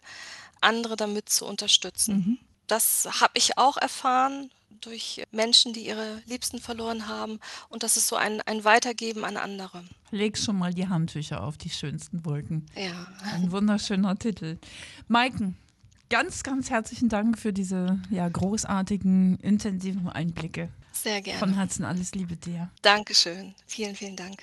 andere 0.60 0.96
damit 0.96 1.28
zu 1.28 1.46
unterstützen. 1.46 2.38
Das 2.66 3.08
habe 3.20 3.32
ich 3.34 3.58
auch 3.58 3.76
erfahren 3.76 4.50
durch 4.80 5.22
Menschen, 5.30 5.72
die 5.72 5.86
ihre 5.86 6.22
Liebsten 6.26 6.58
verloren 6.58 7.08
haben. 7.08 7.38
Und 7.68 7.82
das 7.82 7.96
ist 7.96 8.08
so 8.08 8.16
ein, 8.16 8.40
ein 8.42 8.64
Weitergeben 8.64 9.24
an 9.24 9.36
andere. 9.36 9.84
Leg 10.10 10.36
schon 10.36 10.58
mal 10.58 10.74
die 10.74 10.88
Handtücher 10.88 11.42
auf 11.42 11.56
die 11.56 11.70
schönsten 11.70 12.24
Wolken. 12.24 12.66
Ja. 12.76 13.06
Ein 13.32 13.50
wunderschöner 13.52 14.18
Titel. 14.18 14.58
Maiken, 15.08 15.56
ganz, 16.12 16.42
ganz 16.42 16.68
herzlichen 16.68 17.08
Dank 17.08 17.38
für 17.38 17.54
diese 17.54 17.98
ja, 18.10 18.28
großartigen, 18.28 19.38
intensiven 19.38 20.10
Einblicke. 20.10 20.68
Sehr 20.92 21.14
Von 21.14 21.22
gerne. 21.22 21.56
Herzen 21.56 21.86
alles 21.86 22.14
Liebe 22.14 22.36
dir. 22.36 22.70
Dankeschön. 22.82 23.54
Vielen, 23.66 23.96
vielen 23.96 24.14
Dank. 24.16 24.42